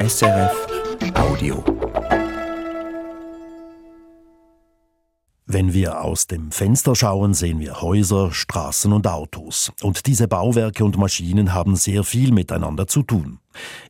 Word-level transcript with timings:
SRF 0.00 0.66
Audio. 1.14 1.64
Wenn 5.44 5.72
wir 5.72 6.02
aus 6.02 6.28
dem 6.28 6.52
Fenster 6.52 6.94
schauen, 6.94 7.34
sehen 7.34 7.58
wir 7.58 7.82
Häuser, 7.82 8.30
Straßen 8.30 8.92
und 8.92 9.08
Autos. 9.08 9.72
Und 9.82 10.06
diese 10.06 10.28
Bauwerke 10.28 10.84
und 10.84 10.96
Maschinen 10.98 11.52
haben 11.52 11.74
sehr 11.74 12.04
viel 12.04 12.30
miteinander 12.30 12.86
zu 12.86 13.02
tun. 13.02 13.40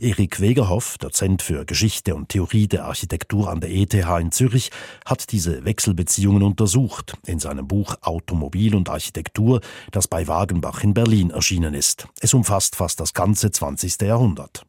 Erik 0.00 0.40
Wegerhoff, 0.40 0.96
Dozent 0.96 1.42
für 1.42 1.66
Geschichte 1.66 2.14
und 2.14 2.30
Theorie 2.30 2.68
der 2.68 2.86
Architektur 2.86 3.50
an 3.50 3.60
der 3.60 3.70
ETH 3.70 3.92
in 3.92 4.32
Zürich, 4.32 4.70
hat 5.04 5.30
diese 5.30 5.66
Wechselbeziehungen 5.66 6.42
untersucht 6.42 7.18
in 7.26 7.38
seinem 7.38 7.68
Buch 7.68 7.96
Automobil 8.00 8.74
und 8.74 8.88
Architektur, 8.88 9.60
das 9.90 10.08
bei 10.08 10.26
Wagenbach 10.26 10.82
in 10.82 10.94
Berlin 10.94 11.30
erschienen 11.30 11.74
ist. 11.74 12.08
Es 12.20 12.32
umfasst 12.32 12.76
fast 12.76 12.98
das 12.98 13.12
ganze 13.12 13.50
20. 13.50 14.00
Jahrhundert. 14.00 14.64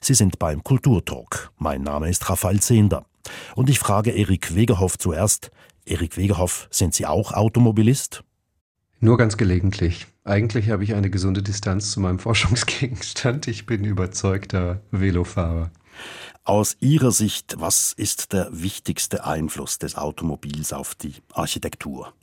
Sie 0.00 0.14
sind 0.14 0.38
beim 0.38 0.62
Kulturtalk. 0.64 1.50
Mein 1.58 1.82
Name 1.82 2.08
ist 2.08 2.28
Raphael 2.28 2.60
Zehnder. 2.60 3.04
Und 3.54 3.70
ich 3.70 3.78
frage 3.78 4.10
Erik 4.10 4.54
Wegerhoff 4.54 4.98
zuerst, 4.98 5.50
Erik 5.84 6.16
Wegerhoff, 6.16 6.68
sind 6.70 6.94
Sie 6.94 7.06
auch 7.06 7.32
Automobilist? 7.32 8.22
Nur 9.00 9.18
ganz 9.18 9.36
gelegentlich. 9.36 10.06
Eigentlich 10.24 10.70
habe 10.70 10.84
ich 10.84 10.94
eine 10.94 11.10
gesunde 11.10 11.42
Distanz 11.42 11.90
zu 11.90 12.00
meinem 12.00 12.18
Forschungsgegenstand. 12.20 13.48
Ich 13.48 13.66
bin 13.66 13.84
überzeugter 13.84 14.80
Velofahrer. 14.90 15.70
Aus 16.44 16.76
Ihrer 16.80 17.12
Sicht, 17.12 17.56
was 17.58 17.92
ist 17.92 18.32
der 18.32 18.48
wichtigste 18.52 19.24
Einfluss 19.24 19.78
des 19.78 19.96
Automobils 19.96 20.72
auf 20.72 20.94
die 20.94 21.14
Architektur? 21.32 22.14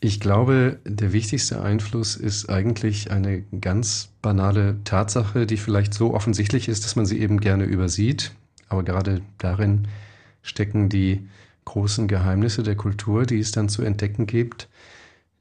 Ich 0.00 0.20
glaube, 0.20 0.78
der 0.84 1.12
wichtigste 1.12 1.60
Einfluss 1.60 2.14
ist 2.14 2.48
eigentlich 2.48 3.10
eine 3.10 3.42
ganz 3.60 4.10
banale 4.22 4.76
Tatsache, 4.84 5.44
die 5.44 5.56
vielleicht 5.56 5.92
so 5.92 6.14
offensichtlich 6.14 6.68
ist, 6.68 6.84
dass 6.84 6.94
man 6.94 7.04
sie 7.04 7.18
eben 7.18 7.40
gerne 7.40 7.64
übersieht. 7.64 8.32
Aber 8.68 8.84
gerade 8.84 9.22
darin 9.38 9.88
stecken 10.42 10.88
die 10.88 11.26
großen 11.64 12.06
Geheimnisse 12.06 12.62
der 12.62 12.76
Kultur, 12.76 13.26
die 13.26 13.40
es 13.40 13.50
dann 13.50 13.68
zu 13.68 13.82
entdecken 13.82 14.26
gibt. 14.26 14.68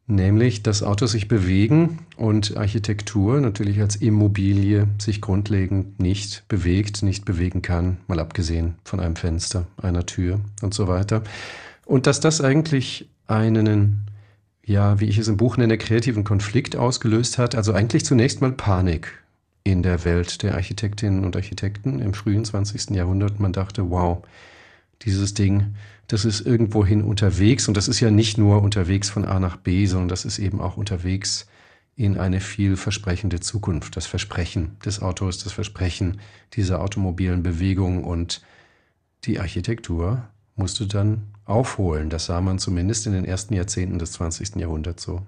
Nämlich, 0.08 0.64
dass 0.64 0.84
Autos 0.84 1.12
sich 1.12 1.28
bewegen 1.28 2.00
und 2.16 2.58
Architektur 2.58 3.40
natürlich 3.42 3.80
als 3.80 3.98
Immobilie 3.98 4.88
sich 5.00 5.22
grundlegend 5.22 6.00
nicht 6.00 6.48
bewegt, 6.48 7.04
nicht 7.04 7.26
bewegen 7.26 7.62
kann, 7.62 7.98
mal 8.08 8.20
abgesehen 8.20 8.76
von 8.86 9.02
einem 9.02 9.18
Fenster, 9.18 9.68
einer 9.78 10.06
Tür 10.06 10.40
und 10.62 10.74
so 10.74 10.88
weiter. 10.88 11.24
Und 11.86 12.08
dass 12.08 12.22
das 12.22 12.42
eigentlich 12.42 13.10
einen 13.28 14.08
ja, 14.68 15.00
wie 15.00 15.06
ich 15.06 15.18
es 15.18 15.30
im 15.30 15.38
Buch 15.38 15.56
nenne, 15.56 15.78
kreativen 15.78 16.26
Konflikt 16.26 16.76
ausgelöst 16.76 17.38
hat. 17.38 17.56
Also 17.56 17.72
eigentlich 17.72 18.04
zunächst 18.04 18.42
mal 18.42 18.52
Panik 18.52 19.24
in 19.64 19.82
der 19.82 20.04
Welt 20.04 20.44
der 20.44 20.56
Architektinnen 20.56 21.24
und 21.24 21.38
Architekten 21.38 22.00
im 22.00 22.14
frühen 22.14 22.44
20. 22.44 22.90
Jahrhundert. 22.92 23.40
Man 23.40 23.54
dachte, 23.54 23.90
wow, 23.90 24.24
dieses 25.04 25.34
Ding, 25.34 25.76
das 26.08 26.26
ist 26.26 26.42
irgendwohin 26.42 27.02
unterwegs 27.02 27.70
und 27.70 27.78
das 27.78 27.88
ist 27.88 28.02
ja 28.02 28.12
nicht 28.12 28.38
nur 28.38 28.62
unterwegs 28.62 29.10
von 29.10 29.24
A 29.24 29.40
nach 29.40 29.56
B, 29.56 29.86
sondern 29.86 30.10
das 30.10 30.26
ist 30.26 30.38
eben 30.38 30.60
auch 30.60 30.76
unterwegs 30.76 31.48
in 31.96 32.18
eine 32.18 32.42
vielversprechende 32.42 33.40
Zukunft. 33.40 33.96
Das 33.96 34.06
Versprechen 34.06 34.76
des 34.84 35.02
Autos, 35.02 35.42
das 35.42 35.54
Versprechen 35.54 36.20
dieser 36.54 36.82
automobilen 36.82 37.42
Bewegung 37.42 38.04
und 38.04 38.42
die 39.24 39.40
Architektur 39.40 40.28
musste 40.58 40.88
dann 40.88 41.24
aufholen. 41.46 42.10
Das 42.10 42.26
sah 42.26 42.42
man 42.42 42.60
zumindest 42.60 43.08
in 43.08 43.14
den 43.14 43.26
ersten 43.26 43.54
Jahrzehnten 43.54 44.00
des 44.00 44.14
20. 44.14 44.56
Jahrhunderts 44.58 45.04
so. 45.04 45.22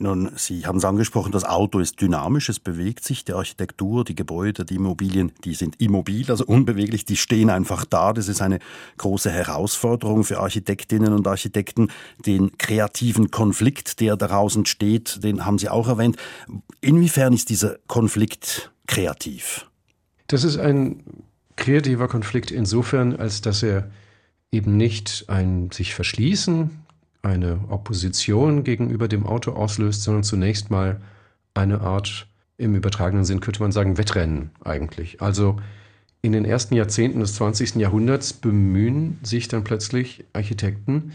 Nun, 0.00 0.30
Sie 0.36 0.64
haben 0.64 0.78
es 0.78 0.84
angesprochen, 0.84 1.32
das 1.32 1.42
Auto 1.42 1.80
ist 1.80 2.00
dynamisch, 2.00 2.48
es 2.48 2.60
bewegt 2.60 3.02
sich, 3.02 3.24
die 3.24 3.32
Architektur, 3.32 4.04
die 4.04 4.14
Gebäude, 4.14 4.64
die 4.64 4.76
Immobilien, 4.76 5.32
die 5.42 5.54
sind 5.54 5.80
immobil, 5.80 6.30
also 6.30 6.44
unbeweglich, 6.46 7.04
die 7.04 7.16
stehen 7.16 7.50
einfach 7.50 7.84
da. 7.84 8.12
Das 8.12 8.28
ist 8.28 8.40
eine 8.40 8.60
große 8.98 9.28
Herausforderung 9.28 10.22
für 10.22 10.38
Architektinnen 10.38 11.12
und 11.12 11.26
Architekten. 11.26 11.88
Den 12.24 12.56
kreativen 12.58 13.32
Konflikt, 13.32 13.98
der 13.98 14.16
daraus 14.16 14.54
entsteht, 14.54 15.24
den 15.24 15.44
haben 15.44 15.58
Sie 15.58 15.68
auch 15.68 15.88
erwähnt. 15.88 16.16
Inwiefern 16.80 17.32
ist 17.32 17.50
dieser 17.50 17.78
Konflikt 17.88 18.70
kreativ? 18.86 19.66
Das 20.28 20.44
ist 20.44 20.58
ein 20.58 21.02
kreativer 21.56 22.06
Konflikt 22.06 22.52
insofern, 22.52 23.16
als 23.16 23.40
dass 23.40 23.64
er 23.64 23.90
eben 24.52 24.76
nicht 24.76 25.26
ein 25.28 25.70
sich 25.70 25.94
verschließen, 25.94 26.70
eine 27.22 27.60
Opposition 27.68 28.64
gegenüber 28.64 29.08
dem 29.08 29.26
Auto 29.26 29.52
auslöst, 29.52 30.02
sondern 30.02 30.22
zunächst 30.22 30.70
mal 30.70 31.00
eine 31.54 31.80
Art, 31.80 32.26
im 32.56 32.74
übertragenen 32.74 33.24
Sinn 33.24 33.40
könnte 33.40 33.62
man 33.62 33.72
sagen, 33.72 33.98
Wettrennen 33.98 34.50
eigentlich. 34.64 35.20
Also 35.20 35.60
in 36.22 36.32
den 36.32 36.44
ersten 36.44 36.74
Jahrzehnten 36.74 37.20
des 37.20 37.34
20. 37.34 37.76
Jahrhunderts 37.76 38.32
bemühen 38.32 39.18
sich 39.22 39.48
dann 39.48 39.64
plötzlich 39.64 40.24
Architekten, 40.32 41.12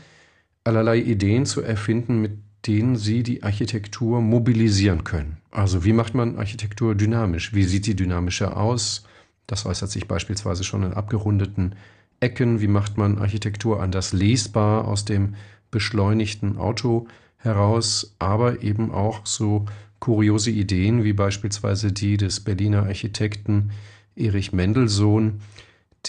allerlei 0.64 1.00
Ideen 1.00 1.46
zu 1.46 1.62
erfinden, 1.62 2.22
mit 2.22 2.32
denen 2.68 2.96
sie 2.96 3.24
die 3.24 3.44
Architektur 3.44 4.22
mobilisieren 4.22 5.04
können. 5.04 5.38
Also 5.52 5.84
wie 5.84 5.92
macht 5.92 6.16
man 6.16 6.38
Architektur 6.38 6.96
dynamisch? 6.96 7.54
Wie 7.54 7.66
sieht 7.66 7.86
die 7.88 7.96
dynamischer 7.96 8.56
aus? 8.56 9.04
Das 9.48 9.66
äußert 9.66 9.92
sich 9.92 10.08
beispielsweise 10.08 10.64
schon 10.64 10.84
in 10.84 10.94
abgerundeten 10.94 11.76
Ecken, 12.24 12.62
wie 12.62 12.68
macht 12.68 12.98
man 12.98 13.18
Architektur 13.18 13.84
anders 13.84 14.14
lesbar 14.14 14.88
aus 14.88 15.04
dem 15.04 15.36
beschleunigten 15.72 16.58
Auto 16.58 17.08
heraus, 17.36 18.16
aber 18.18 18.64
eben 18.64 18.92
auch 18.92 19.26
so 19.26 19.66
kuriose 20.00 20.50
Ideen 20.50 21.04
wie 21.04 21.12
beispielsweise 21.12 21.92
die 21.92 22.16
des 22.16 22.40
Berliner 22.40 22.84
Architekten 22.84 23.72
Erich 24.16 24.54
Mendelssohn, 24.54 25.42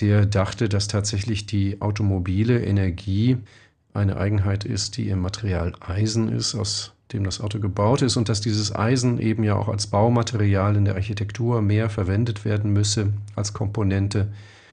der 0.01 0.27
dachte, 0.27 0.69
dass 0.69 0.87
tatsächlich 0.87 1.47
die 1.47 1.81
automobile 1.81 2.63
Energie 2.65 3.39
eine 3.93 4.17
Eigenheit 4.17 4.65
ist, 4.65 4.97
die 4.97 5.09
im 5.09 5.21
Material 5.21 5.73
Eisen 5.81 6.29
ist, 6.29 6.55
aus 6.55 6.93
dem 7.13 7.25
das 7.25 7.41
Auto 7.41 7.59
gebaut 7.59 8.03
ist 8.03 8.17
und 8.17 8.29
dass 8.29 8.41
dieses 8.41 8.75
Eisen 8.75 9.19
eben 9.19 9.43
ja 9.43 9.57
auch 9.57 9.69
als 9.69 9.89
Baumaterial 9.89 10.77
in 10.77 10.85
der 10.85 10.95
Architektur 10.95 11.61
mehr 11.63 11.91
verwendet 11.91 12.45
werden 12.45 12.73
müsse 12.73 13.13
als 13.35 13.53
Komponente 13.53 14.33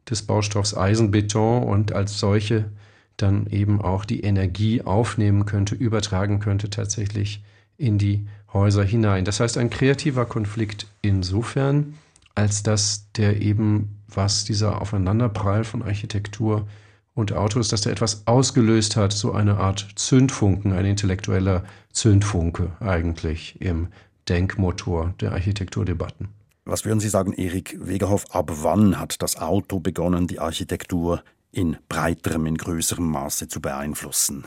des 0.09 0.23
Baustoffs 0.23 0.75
Eisenbeton 0.75 1.63
und 1.63 1.93
als 1.93 2.19
solche 2.19 2.71
dann 3.17 3.47
eben 3.47 3.81
auch 3.81 4.05
die 4.05 4.21
Energie 4.21 4.81
aufnehmen 4.81 5.45
könnte, 5.45 5.75
übertragen 5.75 6.39
könnte 6.39 6.69
tatsächlich 6.69 7.43
in 7.77 7.97
die 7.97 8.27
Häuser 8.53 8.83
hinein. 8.83 9.25
Das 9.25 9.39
heißt, 9.39 9.57
ein 9.57 9.69
kreativer 9.69 10.25
Konflikt 10.25 10.87
insofern, 11.01 11.95
als 12.35 12.63
dass 12.63 13.11
der 13.13 13.41
eben, 13.41 14.01
was 14.07 14.43
dieser 14.43 14.81
Aufeinanderprall 14.81 15.63
von 15.63 15.83
Architektur 15.83 16.67
und 17.13 17.33
Autos, 17.33 17.67
dass 17.67 17.81
der 17.81 17.91
etwas 17.91 18.25
ausgelöst 18.25 18.95
hat, 18.95 19.11
so 19.13 19.33
eine 19.33 19.57
Art 19.57 19.87
Zündfunken, 19.95 20.73
ein 20.73 20.85
intellektueller 20.85 21.63
Zündfunke 21.91 22.71
eigentlich 22.79 23.59
im 23.61 23.87
Denkmotor 24.29 25.13
der 25.19 25.33
Architekturdebatten. 25.33 26.29
Was 26.71 26.85
würden 26.85 27.01
Sie 27.01 27.09
sagen, 27.09 27.33
Erik 27.33 27.77
Wegerhoff, 27.85 28.33
ab 28.33 28.49
wann 28.61 28.97
hat 28.97 29.21
das 29.21 29.35
Auto 29.35 29.81
begonnen, 29.81 30.27
die 30.27 30.39
Architektur 30.39 31.21
in 31.51 31.75
breiterem, 31.89 32.45
in 32.45 32.55
größerem 32.55 33.05
Maße 33.05 33.49
zu 33.49 33.59
beeinflussen? 33.59 34.45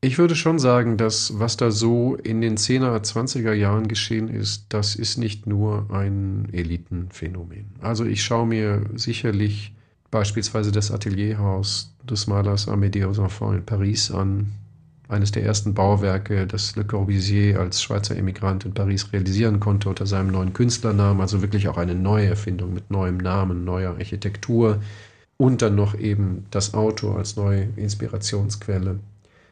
Ich 0.00 0.18
würde 0.18 0.34
schon 0.34 0.58
sagen, 0.58 0.96
dass 0.96 1.38
was 1.38 1.56
da 1.56 1.70
so 1.70 2.16
in 2.16 2.40
den 2.40 2.56
10er, 2.56 3.00
20er 3.04 3.52
Jahren 3.52 3.86
geschehen 3.86 4.26
ist, 4.26 4.64
das 4.70 4.96
ist 4.96 5.16
nicht 5.16 5.46
nur 5.46 5.86
ein 5.92 6.48
Elitenphänomen. 6.50 7.66
Also 7.80 8.04
ich 8.04 8.24
schaue 8.24 8.48
mir 8.48 8.84
sicherlich 8.96 9.72
beispielsweise 10.10 10.72
das 10.72 10.90
Atelierhaus 10.90 11.94
des 12.02 12.26
Malers 12.26 12.66
Amédée 12.66 13.04
Enfants 13.04 13.58
in 13.58 13.64
Paris 13.64 14.10
an, 14.10 14.50
eines 15.10 15.32
der 15.32 15.44
ersten 15.44 15.74
Bauwerke, 15.74 16.46
das 16.46 16.76
Le 16.76 16.84
Corbusier 16.84 17.60
als 17.60 17.82
Schweizer 17.82 18.16
Emigrant 18.16 18.64
in 18.64 18.74
Paris 18.74 19.12
realisieren 19.12 19.60
konnte 19.60 19.88
unter 19.88 20.06
seinem 20.06 20.30
neuen 20.30 20.52
Künstlernamen, 20.52 21.20
also 21.20 21.42
wirklich 21.42 21.68
auch 21.68 21.76
eine 21.76 21.94
neue 21.94 22.26
Erfindung 22.26 22.72
mit 22.72 22.90
neuem 22.90 23.18
Namen, 23.18 23.64
neuer 23.64 23.90
Architektur. 23.90 24.80
Und 25.36 25.62
dann 25.62 25.74
noch 25.74 25.98
eben 25.98 26.46
das 26.50 26.74
Auto 26.74 27.12
als 27.12 27.36
neue 27.36 27.68
Inspirationsquelle. 27.76 29.00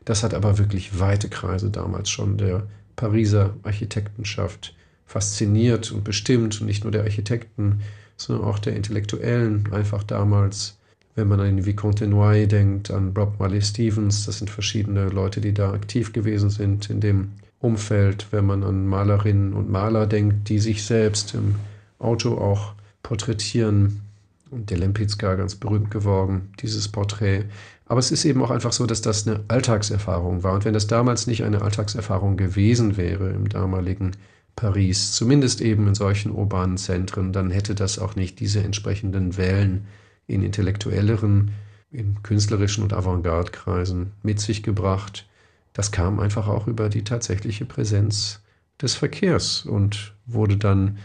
Das 0.04 0.22
hat 0.22 0.34
aber 0.34 0.58
wirklich 0.58 1.00
weite 1.00 1.28
Kreise 1.28 1.70
damals 1.70 2.10
schon 2.10 2.36
der 2.36 2.64
Pariser 2.96 3.54
Architektenschaft 3.62 4.74
fasziniert 5.06 5.90
und 5.90 6.04
bestimmt. 6.04 6.60
Nicht 6.60 6.84
nur 6.84 6.92
der 6.92 7.04
Architekten, 7.04 7.80
sondern 8.16 8.46
auch 8.46 8.58
der 8.58 8.76
Intellektuellen 8.76 9.72
einfach 9.72 10.02
damals 10.02 10.78
wenn 11.18 11.26
man 11.26 11.40
an 11.40 11.66
Vicomte 11.66 12.06
Noy 12.06 12.46
denkt, 12.46 12.92
an 12.92 13.12
Rob 13.16 13.40
Marley 13.40 13.60
Stevens, 13.60 14.24
das 14.24 14.38
sind 14.38 14.50
verschiedene 14.50 15.08
Leute, 15.08 15.40
die 15.40 15.52
da 15.52 15.72
aktiv 15.72 16.12
gewesen 16.12 16.48
sind 16.48 16.88
in 16.90 17.00
dem 17.00 17.32
Umfeld. 17.58 18.28
Wenn 18.30 18.46
man 18.46 18.62
an 18.62 18.86
Malerinnen 18.86 19.52
und 19.52 19.68
Maler 19.68 20.06
denkt, 20.06 20.48
die 20.48 20.60
sich 20.60 20.84
selbst 20.84 21.34
im 21.34 21.56
Auto 21.98 22.38
auch 22.38 22.72
porträtieren. 23.02 24.02
Und 24.50 24.70
der 24.70 24.78
Lempitzka 24.78 25.34
ganz 25.34 25.56
berühmt 25.56 25.90
geworden, 25.90 26.52
dieses 26.60 26.86
Porträt. 26.86 27.46
Aber 27.86 27.98
es 27.98 28.12
ist 28.12 28.24
eben 28.24 28.40
auch 28.40 28.50
einfach 28.50 28.72
so, 28.72 28.86
dass 28.86 29.02
das 29.02 29.26
eine 29.26 29.40
Alltagserfahrung 29.48 30.44
war. 30.44 30.54
Und 30.54 30.64
wenn 30.64 30.72
das 30.72 30.86
damals 30.86 31.26
nicht 31.26 31.42
eine 31.42 31.62
Alltagserfahrung 31.62 32.36
gewesen 32.36 32.96
wäre 32.96 33.30
im 33.30 33.48
damaligen 33.48 34.12
Paris, 34.54 35.12
zumindest 35.12 35.60
eben 35.62 35.88
in 35.88 35.96
solchen 35.96 36.30
urbanen 36.30 36.76
Zentren, 36.76 37.32
dann 37.32 37.50
hätte 37.50 37.74
das 37.74 37.98
auch 37.98 38.14
nicht 38.14 38.38
diese 38.38 38.62
entsprechenden 38.62 39.36
Wellen 39.36 39.88
in 40.28 40.42
intellektuelleren, 40.42 41.50
in 41.90 42.22
künstlerischen 42.22 42.84
und 42.84 42.92
Avantgarde-Kreisen 42.92 44.12
mit 44.22 44.38
sich 44.38 44.62
gebracht. 44.62 45.26
Das 45.72 45.90
kam 45.90 46.20
einfach 46.20 46.46
auch 46.46 46.68
über 46.68 46.88
die 46.88 47.02
tatsächliche 47.02 47.64
Präsenz 47.64 48.40
des 48.80 48.94
Verkehrs 48.94 49.64
und 49.64 50.14
wurde 50.26 50.56
dann 50.56 50.98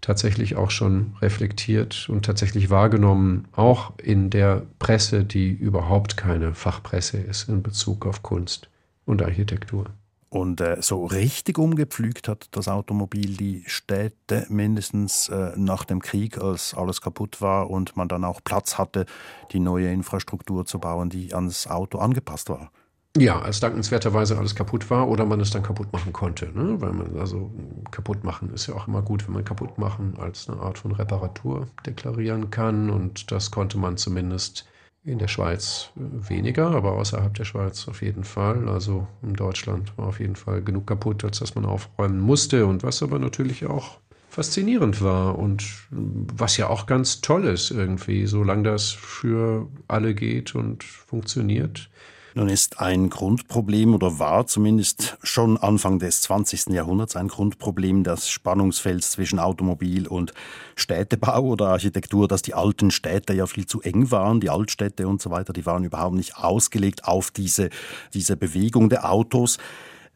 tatsächlich 0.00 0.56
auch 0.56 0.70
schon 0.70 1.14
reflektiert 1.20 2.08
und 2.08 2.24
tatsächlich 2.24 2.70
wahrgenommen, 2.70 3.46
auch 3.52 3.92
in 3.98 4.30
der 4.30 4.66
Presse, 4.78 5.24
die 5.24 5.50
überhaupt 5.50 6.16
keine 6.16 6.54
Fachpresse 6.54 7.18
ist 7.18 7.48
in 7.48 7.62
Bezug 7.62 8.06
auf 8.06 8.22
Kunst 8.22 8.70
und 9.04 9.22
Architektur. 9.22 9.86
Und 10.30 10.60
äh, 10.60 10.80
so 10.80 11.06
richtig 11.06 11.58
umgepflügt 11.58 12.28
hat 12.28 12.46
das 12.52 12.68
Automobil 12.68 13.36
die 13.36 13.64
Städte 13.66 14.46
mindestens 14.48 15.28
äh, 15.28 15.52
nach 15.56 15.84
dem 15.84 16.00
Krieg, 16.00 16.38
als 16.38 16.72
alles 16.72 17.00
kaputt 17.00 17.42
war 17.42 17.68
und 17.68 17.96
man 17.96 18.06
dann 18.06 18.24
auch 18.24 18.40
Platz 18.42 18.78
hatte, 18.78 19.06
die 19.50 19.58
neue 19.58 19.92
Infrastruktur 19.92 20.64
zu 20.64 20.78
bauen, 20.78 21.10
die 21.10 21.34
ans 21.34 21.66
Auto 21.66 21.98
angepasst 21.98 22.48
war. 22.48 22.70
Ja, 23.16 23.40
als 23.40 23.58
dankenswerterweise 23.58 24.38
alles 24.38 24.54
kaputt 24.54 24.88
war 24.88 25.08
oder 25.08 25.26
man 25.26 25.40
es 25.40 25.50
dann 25.50 25.64
kaputt 25.64 25.92
machen 25.92 26.12
konnte. 26.12 26.46
Ne? 26.56 26.80
Weil 26.80 26.92
man, 26.92 27.18
also 27.18 27.50
kaputt 27.90 28.22
machen 28.22 28.54
ist 28.54 28.68
ja 28.68 28.74
auch 28.76 28.86
immer 28.86 29.02
gut, 29.02 29.26
wenn 29.26 29.34
man 29.34 29.44
kaputt 29.44 29.78
machen 29.78 30.14
als 30.16 30.48
eine 30.48 30.60
Art 30.60 30.78
von 30.78 30.92
Reparatur 30.92 31.66
deklarieren 31.84 32.50
kann. 32.50 32.88
Und 32.88 33.32
das 33.32 33.50
konnte 33.50 33.78
man 33.78 33.96
zumindest 33.96 34.69
in 35.04 35.18
der 35.18 35.28
Schweiz 35.28 35.90
weniger, 35.94 36.70
aber 36.70 36.92
außerhalb 36.92 37.32
der 37.34 37.44
Schweiz 37.44 37.88
auf 37.88 38.02
jeden 38.02 38.24
Fall. 38.24 38.68
Also 38.68 39.06
in 39.22 39.34
Deutschland 39.34 39.96
war 39.96 40.08
auf 40.08 40.20
jeden 40.20 40.36
Fall 40.36 40.62
genug 40.62 40.86
kaputt, 40.86 41.24
als 41.24 41.38
dass 41.38 41.54
man 41.54 41.64
aufräumen 41.64 42.20
musste. 42.20 42.66
Und 42.66 42.82
was 42.82 43.02
aber 43.02 43.18
natürlich 43.18 43.66
auch 43.66 43.98
faszinierend 44.28 45.02
war 45.02 45.38
und 45.38 45.64
was 45.90 46.56
ja 46.56 46.68
auch 46.68 46.86
ganz 46.86 47.20
toll 47.20 47.46
ist 47.46 47.70
irgendwie, 47.70 48.26
solange 48.26 48.62
das 48.62 48.90
für 48.90 49.68
alle 49.88 50.14
geht 50.14 50.54
und 50.54 50.84
funktioniert 50.84 51.90
nun 52.34 52.48
ist 52.48 52.80
ein 52.80 53.10
Grundproblem 53.10 53.94
oder 53.94 54.18
war 54.18 54.46
zumindest 54.46 55.18
schon 55.22 55.56
Anfang 55.56 55.98
des 55.98 56.22
20. 56.22 56.68
Jahrhunderts 56.68 57.16
ein 57.16 57.28
Grundproblem 57.28 58.04
das 58.04 58.28
Spannungsfeld 58.28 59.04
zwischen 59.04 59.38
Automobil 59.38 60.06
und 60.06 60.32
Städtebau 60.76 61.42
oder 61.42 61.68
Architektur, 61.68 62.28
dass 62.28 62.42
die 62.42 62.54
alten 62.54 62.90
Städte 62.90 63.32
ja 63.32 63.46
viel 63.46 63.66
zu 63.66 63.80
eng 63.82 64.10
waren, 64.10 64.40
die 64.40 64.50
Altstädte 64.50 65.08
und 65.08 65.20
so 65.20 65.30
weiter, 65.30 65.52
die 65.52 65.66
waren 65.66 65.84
überhaupt 65.84 66.14
nicht 66.14 66.36
ausgelegt 66.36 67.04
auf 67.04 67.30
diese, 67.30 67.70
diese 68.14 68.36
Bewegung 68.36 68.88
der 68.88 69.10
Autos. 69.10 69.58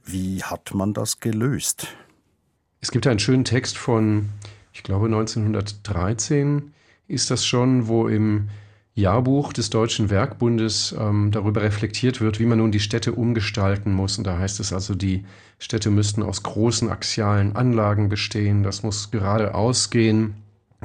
Wie 0.05 0.43
hat 0.43 0.75
man 0.75 0.93
das 0.93 1.21
gelöst? 1.21 1.89
Es 2.81 2.91
gibt 2.91 3.07
einen 3.07 3.19
schönen 3.19 3.45
Text 3.45 3.79
von, 3.79 4.29
ich 4.73 4.83
glaube 4.83 5.07
1913 5.07 6.75
ist 7.09 7.31
das 7.31 7.47
schon, 7.47 7.89
wo 7.89 8.09
im 8.09 8.49
Jahrbuch 8.97 9.53
des 9.53 9.71
Deutschen 9.71 10.09
Werkbundes 10.09 10.95
ähm, 10.99 11.33
darüber 11.33 11.63
reflektiert 11.63 12.21
wird, 12.21 12.39
wie 12.39 12.47
man 12.47 12.59
nun 12.59 12.71
die 12.71 12.81
Städte 12.81 13.13
umgestalten 13.13 13.93
muss. 13.93 14.19
Und 14.19 14.25
da 14.25 14.39
heißt 14.39 14.61
es 14.61 14.73
also, 14.73 14.95
die 14.95 15.25
Städte 15.59 15.91
müssten 15.91 16.23
aus 16.23 16.45
großen 16.45 16.89
axialen 16.89 17.57
Anlagen 17.57 18.09
bestehen, 18.09 18.63
das 18.63 18.83
muss 18.85 19.11
geradeaus 19.11 19.91
gehen. 19.91 20.35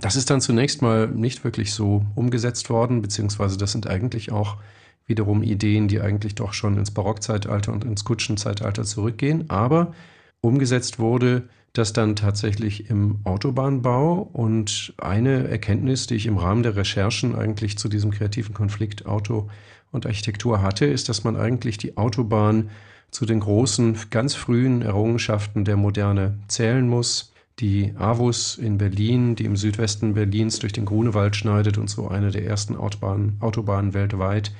Das 0.01 0.15
ist 0.15 0.29
dann 0.29 0.41
zunächst 0.41 0.81
mal 0.81 1.07
nicht 1.07 1.43
wirklich 1.43 1.73
so 1.73 2.05
umgesetzt 2.15 2.69
worden, 2.69 3.01
beziehungsweise 3.01 3.57
das 3.57 3.73
sind 3.73 3.87
eigentlich 3.87 4.31
auch 4.31 4.57
wiederum 5.05 5.43
Ideen, 5.43 5.87
die 5.87 6.01
eigentlich 6.01 6.35
doch 6.35 6.53
schon 6.53 6.77
ins 6.77 6.91
Barockzeitalter 6.91 7.71
und 7.71 7.83
ins 7.83 8.05
Kutschenzeitalter 8.05 8.85
zurückgehen. 8.85 9.49
Aber 9.49 9.93
umgesetzt 10.41 10.99
wurde 10.99 11.49
das 11.73 11.93
dann 11.93 12.15
tatsächlich 12.15 12.89
im 12.89 13.19
Autobahnbau. 13.23 14.29
Und 14.33 14.93
eine 14.97 15.47
Erkenntnis, 15.47 16.07
die 16.07 16.15
ich 16.15 16.25
im 16.25 16.37
Rahmen 16.37 16.63
der 16.63 16.75
Recherchen 16.75 17.35
eigentlich 17.35 17.77
zu 17.77 17.89
diesem 17.89 18.11
kreativen 18.11 18.53
Konflikt 18.53 19.05
Auto 19.05 19.49
und 19.91 20.05
Architektur 20.05 20.61
hatte, 20.61 20.85
ist, 20.85 21.09
dass 21.09 21.23
man 21.23 21.35
eigentlich 21.35 21.77
die 21.77 21.97
Autobahn 21.97 22.69
zu 23.11 23.25
den 23.25 23.39
großen, 23.39 23.97
ganz 24.09 24.35
frühen 24.35 24.81
Errungenschaften 24.81 25.65
der 25.65 25.77
Moderne 25.77 26.37
zählen 26.47 26.87
muss. 26.87 27.33
Die 27.59 27.93
AVUS 27.97 28.57
in 28.57 28.77
Berlin, 28.77 29.35
die 29.35 29.45
im 29.45 29.57
Südwesten 29.57 30.13
Berlins 30.13 30.59
durch 30.59 30.71
den 30.71 30.85
Grunewald 30.85 31.35
schneidet 31.35 31.77
und 31.77 31.89
so 31.89 32.07
eine 32.07 32.31
der 32.31 32.45
ersten 32.45 32.75
Autobahnen, 32.75 33.37
Autobahnen 33.41 33.93
weltweit 33.93 34.53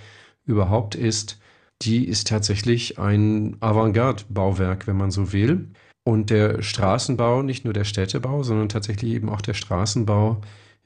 überhaupt 0.46 0.96
ist, 0.96 1.40
die 1.82 2.06
ist 2.06 2.28
tatsächlich 2.28 3.00
ein 3.00 3.56
Avantgarde-Bauwerk, 3.62 4.88
wenn 4.88 4.98
man 4.98 5.12
so 5.12 5.32
will. 5.32 5.70
Und 6.04 6.30
der 6.30 6.62
Straßenbau, 6.62 7.44
nicht 7.44 7.66
nur 7.66 7.74
der 7.74 7.84
Städtebau, 7.84 8.44
sondern 8.44 8.70
tatsächlich 8.70 9.12
eben 9.14 9.30
auch 9.30 9.42
der 9.42 9.54
Straßenbau 9.54 10.42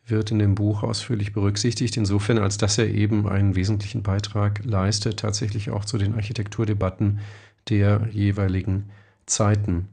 wird 0.05 0.31
in 0.31 0.39
dem 0.39 0.55
Buch 0.55 0.83
ausführlich 0.83 1.33
berücksichtigt, 1.33 1.95
insofern 1.95 2.37
als 2.37 2.57
dass 2.57 2.77
er 2.77 2.87
eben 2.87 3.27
einen 3.27 3.55
wesentlichen 3.55 4.03
Beitrag 4.03 4.63
leistet, 4.65 5.19
tatsächlich 5.19 5.71
auch 5.71 5.85
zu 5.85 5.97
den 5.97 6.15
Architekturdebatten 6.15 7.19
der 7.69 8.07
jeweiligen 8.11 8.89
Zeiten. 9.25 9.87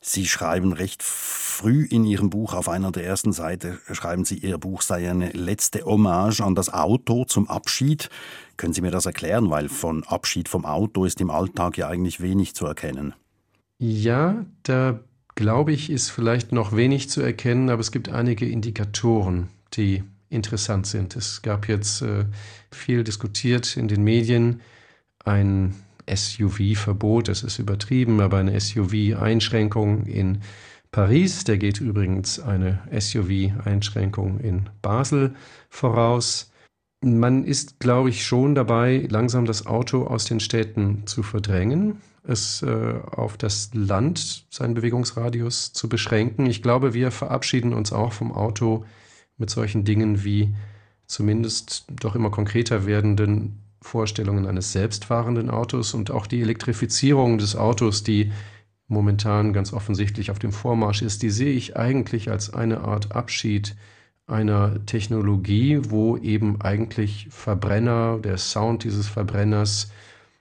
Sie 0.00 0.26
schreiben 0.26 0.72
recht 0.72 1.02
früh 1.02 1.84
in 1.84 2.04
Ihrem 2.04 2.30
Buch, 2.30 2.54
auf 2.54 2.68
einer 2.68 2.92
der 2.92 3.04
ersten 3.04 3.32
Seiten, 3.32 3.80
schreiben 3.90 4.24
Sie, 4.24 4.38
Ihr 4.38 4.58
Buch 4.58 4.82
sei 4.82 5.10
eine 5.10 5.30
letzte 5.30 5.84
Hommage 5.84 6.40
an 6.40 6.54
das 6.54 6.72
Auto 6.72 7.24
zum 7.24 7.48
Abschied. 7.48 8.08
Können 8.56 8.72
Sie 8.72 8.80
mir 8.80 8.92
das 8.92 9.06
erklären? 9.06 9.50
Weil 9.50 9.68
von 9.68 10.04
Abschied 10.04 10.48
vom 10.48 10.64
Auto 10.64 11.04
ist 11.04 11.20
im 11.20 11.30
Alltag 11.30 11.76
ja 11.76 11.88
eigentlich 11.88 12.20
wenig 12.20 12.54
zu 12.54 12.64
erkennen. 12.64 13.14
Ja, 13.80 14.44
da 14.64 15.00
glaube 15.36 15.72
ich, 15.72 15.88
ist 15.90 16.10
vielleicht 16.10 16.50
noch 16.50 16.74
wenig 16.74 17.08
zu 17.10 17.20
erkennen, 17.22 17.70
aber 17.70 17.80
es 17.80 17.92
gibt 17.92 18.08
einige 18.08 18.48
Indikatoren, 18.48 19.48
die 19.74 20.02
interessant 20.30 20.86
sind. 20.86 21.14
Es 21.14 21.42
gab 21.42 21.68
jetzt 21.68 22.02
äh, 22.02 22.24
viel 22.72 23.04
diskutiert 23.04 23.76
in 23.76 23.86
den 23.86 24.02
Medien 24.02 24.60
ein 25.24 25.76
SUV-Verbot, 26.12 27.28
das 27.28 27.44
ist 27.44 27.60
übertrieben, 27.60 28.20
aber 28.20 28.38
eine 28.38 28.58
SUV-Einschränkung 28.58 30.06
in 30.06 30.42
Paris. 30.90 31.44
Der 31.44 31.58
geht 31.58 31.80
übrigens 31.80 32.40
eine 32.40 32.80
SUV-Einschränkung 32.90 34.40
in 34.40 34.68
Basel 34.82 35.36
voraus. 35.70 36.50
Man 37.00 37.44
ist, 37.44 37.78
glaube 37.78 38.08
ich, 38.08 38.26
schon 38.26 38.56
dabei, 38.56 39.06
langsam 39.08 39.44
das 39.44 39.66
Auto 39.66 40.04
aus 40.04 40.24
den 40.24 40.40
Städten 40.40 41.06
zu 41.06 41.22
verdrängen 41.22 42.00
es 42.24 42.62
äh, 42.62 42.94
auf 43.10 43.36
das 43.36 43.70
Land, 43.72 44.46
seinen 44.50 44.74
Bewegungsradius 44.74 45.72
zu 45.72 45.88
beschränken. 45.88 46.46
Ich 46.46 46.62
glaube, 46.62 46.94
wir 46.94 47.10
verabschieden 47.10 47.72
uns 47.72 47.92
auch 47.92 48.12
vom 48.12 48.32
Auto 48.32 48.84
mit 49.36 49.50
solchen 49.50 49.84
Dingen 49.84 50.24
wie 50.24 50.54
zumindest 51.06 51.86
doch 51.90 52.14
immer 52.14 52.30
konkreter 52.30 52.86
werdenden 52.86 53.62
Vorstellungen 53.80 54.46
eines 54.46 54.72
selbstfahrenden 54.72 55.50
Autos 55.50 55.94
und 55.94 56.10
auch 56.10 56.26
die 56.26 56.42
Elektrifizierung 56.42 57.38
des 57.38 57.56
Autos, 57.56 58.02
die 58.02 58.32
momentan 58.88 59.52
ganz 59.52 59.72
offensichtlich 59.72 60.30
auf 60.30 60.38
dem 60.38 60.52
Vormarsch 60.52 61.02
ist, 61.02 61.22
die 61.22 61.30
sehe 61.30 61.52
ich 61.52 61.76
eigentlich 61.76 62.30
als 62.30 62.52
eine 62.52 62.80
Art 62.80 63.12
Abschied 63.14 63.76
einer 64.26 64.84
Technologie, 64.84 65.80
wo 65.88 66.16
eben 66.16 66.60
eigentlich 66.60 67.28
Verbrenner, 67.30 68.18
der 68.18 68.36
Sound 68.36 68.84
dieses 68.84 69.06
Verbrenners 69.06 69.90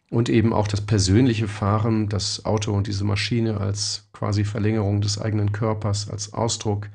und 0.09 0.29
eben 0.29 0.53
auch 0.53 0.67
das 0.67 0.81
persönliche 0.81 1.47
Fahren, 1.47 2.09
das 2.09 2.45
Auto 2.45 2.71
und 2.73 2.87
diese 2.87 3.03
Maschine 3.03 3.59
als 3.59 4.07
quasi 4.13 4.45
Verlängerung 4.45 5.01
des 5.01 5.19
eigenen 5.19 5.51
Körpers, 5.51 6.09
als 6.09 6.33
Ausdruck, 6.33 6.89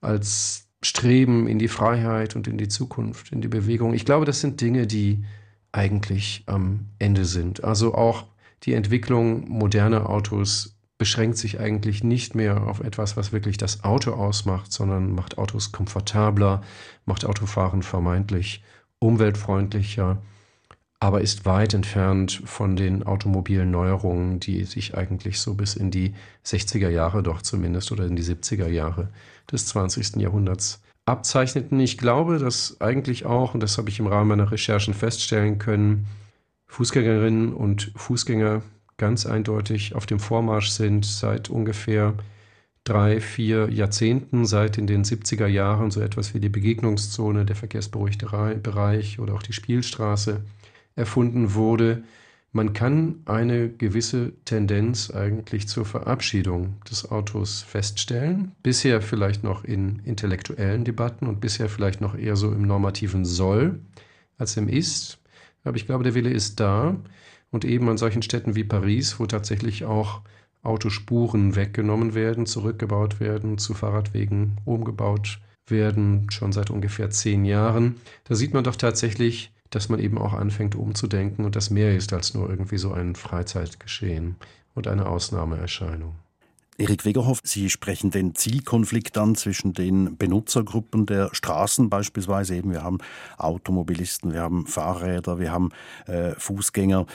als 0.00 0.66
Streben 0.82 1.48
in 1.48 1.58
die 1.58 1.68
Freiheit 1.68 2.36
und 2.36 2.46
in 2.46 2.58
die 2.58 2.68
Zukunft, 2.68 3.32
in 3.32 3.40
die 3.40 3.48
Bewegung. 3.48 3.94
Ich 3.94 4.04
glaube, 4.04 4.26
das 4.26 4.40
sind 4.40 4.60
Dinge, 4.60 4.86
die 4.86 5.24
eigentlich 5.72 6.44
am 6.46 6.86
Ende 6.98 7.24
sind. 7.24 7.64
Also 7.64 7.94
auch 7.94 8.26
die 8.62 8.74
Entwicklung 8.74 9.48
moderner 9.48 10.08
Autos 10.08 10.76
beschränkt 10.98 11.38
sich 11.38 11.60
eigentlich 11.60 12.02
nicht 12.02 12.34
mehr 12.34 12.64
auf 12.64 12.80
etwas, 12.80 13.16
was 13.16 13.32
wirklich 13.32 13.56
das 13.56 13.84
Auto 13.84 14.12
ausmacht, 14.12 14.72
sondern 14.72 15.14
macht 15.14 15.38
Autos 15.38 15.70
komfortabler, 15.70 16.62
macht 17.06 17.24
Autofahren 17.24 17.82
vermeintlich 17.82 18.64
umweltfreundlicher 18.98 20.20
aber 21.00 21.20
ist 21.20 21.46
weit 21.46 21.74
entfernt 21.74 22.42
von 22.44 22.74
den 22.74 23.04
automobilen 23.04 23.70
Neuerungen, 23.70 24.40
die 24.40 24.64
sich 24.64 24.96
eigentlich 24.96 25.38
so 25.38 25.54
bis 25.54 25.76
in 25.76 25.90
die 25.90 26.14
60er 26.44 26.88
Jahre 26.88 27.22
doch 27.22 27.42
zumindest 27.42 27.92
oder 27.92 28.06
in 28.06 28.16
die 28.16 28.24
70er 28.24 28.68
Jahre 28.68 29.08
des 29.50 29.66
20. 29.66 30.16
Jahrhunderts 30.16 30.82
abzeichneten. 31.06 31.78
Ich 31.78 31.98
glaube, 31.98 32.38
dass 32.38 32.80
eigentlich 32.80 33.26
auch, 33.26 33.54
und 33.54 33.62
das 33.62 33.78
habe 33.78 33.88
ich 33.88 34.00
im 34.00 34.08
Rahmen 34.08 34.28
meiner 34.28 34.50
Recherchen 34.50 34.92
feststellen 34.92 35.58
können, 35.58 36.06
Fußgängerinnen 36.66 37.54
und 37.54 37.92
Fußgänger 37.96 38.62
ganz 38.98 39.24
eindeutig 39.24 39.94
auf 39.94 40.04
dem 40.04 40.18
Vormarsch 40.18 40.70
sind 40.70 41.06
seit 41.06 41.48
ungefähr 41.48 42.14
drei, 42.84 43.20
vier 43.20 43.70
Jahrzehnten, 43.70 44.44
seit 44.44 44.76
in 44.76 44.86
den 44.86 45.04
70er 45.04 45.46
Jahren 45.46 45.90
so 45.90 46.00
etwas 46.00 46.34
wie 46.34 46.40
die 46.40 46.48
Begegnungszone, 46.48 47.44
der 47.44 47.56
verkehrsberuhigte 47.56 48.26
Bereich 48.62 49.18
oder 49.18 49.34
auch 49.34 49.42
die 49.42 49.52
Spielstraße 49.52 50.42
erfunden 50.98 51.54
wurde, 51.54 52.02
man 52.52 52.72
kann 52.72 53.20
eine 53.26 53.68
gewisse 53.68 54.32
Tendenz 54.44 55.10
eigentlich 55.10 55.68
zur 55.68 55.84
Verabschiedung 55.84 56.76
des 56.90 57.10
Autos 57.10 57.62
feststellen. 57.62 58.52
Bisher 58.62 59.02
vielleicht 59.02 59.44
noch 59.44 59.64
in 59.64 60.00
intellektuellen 60.04 60.84
Debatten 60.84 61.26
und 61.26 61.40
bisher 61.40 61.68
vielleicht 61.68 62.00
noch 62.00 62.16
eher 62.16 62.36
so 62.36 62.50
im 62.50 62.62
normativen 62.62 63.26
Soll 63.26 63.80
als 64.38 64.56
im 64.56 64.68
Ist. 64.68 65.18
Aber 65.62 65.76
ich 65.76 65.84
glaube, 65.84 66.04
der 66.04 66.14
Wille 66.14 66.30
ist 66.30 66.58
da. 66.58 66.96
Und 67.50 67.64
eben 67.64 67.88
an 67.88 67.98
solchen 67.98 68.22
Städten 68.22 68.56
wie 68.56 68.64
Paris, 68.64 69.18
wo 69.18 69.26
tatsächlich 69.26 69.84
auch 69.84 70.22
Autospuren 70.62 71.54
weggenommen 71.54 72.14
werden, 72.14 72.46
zurückgebaut 72.46 73.20
werden, 73.20 73.58
zu 73.58 73.74
Fahrradwegen 73.74 74.56
umgebaut 74.64 75.38
werden, 75.66 76.26
schon 76.30 76.52
seit 76.52 76.70
ungefähr 76.70 77.10
zehn 77.10 77.44
Jahren. 77.44 77.96
Da 78.24 78.34
sieht 78.34 78.54
man 78.54 78.64
doch 78.64 78.76
tatsächlich, 78.76 79.52
dass 79.70 79.88
man 79.88 80.00
eben 80.00 80.18
auch 80.18 80.32
anfängt 80.32 80.74
umzudenken 80.74 81.44
und 81.44 81.56
das 81.56 81.70
mehr 81.70 81.94
ist 81.96 82.12
als 82.12 82.34
nur 82.34 82.48
irgendwie 82.48 82.78
so 82.78 82.92
ein 82.92 83.14
Freizeitgeschehen 83.14 84.36
und 84.74 84.86
eine 84.86 85.06
Ausnahmeerscheinung. 85.06 86.14
Erik 86.80 87.04
Wegerhoff, 87.04 87.40
Sie 87.42 87.70
sprechen 87.70 88.12
den 88.12 88.36
Zielkonflikt 88.36 89.18
an 89.18 89.34
zwischen 89.34 89.72
den 89.72 90.16
Benutzergruppen 90.16 91.06
der 91.06 91.30
Straßen 91.32 91.90
beispielsweise. 91.90 92.54
Eben, 92.54 92.70
wir 92.70 92.84
haben 92.84 92.98
Automobilisten, 93.36 94.32
wir 94.32 94.42
haben 94.42 94.64
Fahrräder, 94.64 95.40
wir 95.40 95.50
haben 95.50 95.70
äh, 96.06 96.34
Fußgänger 96.38 97.06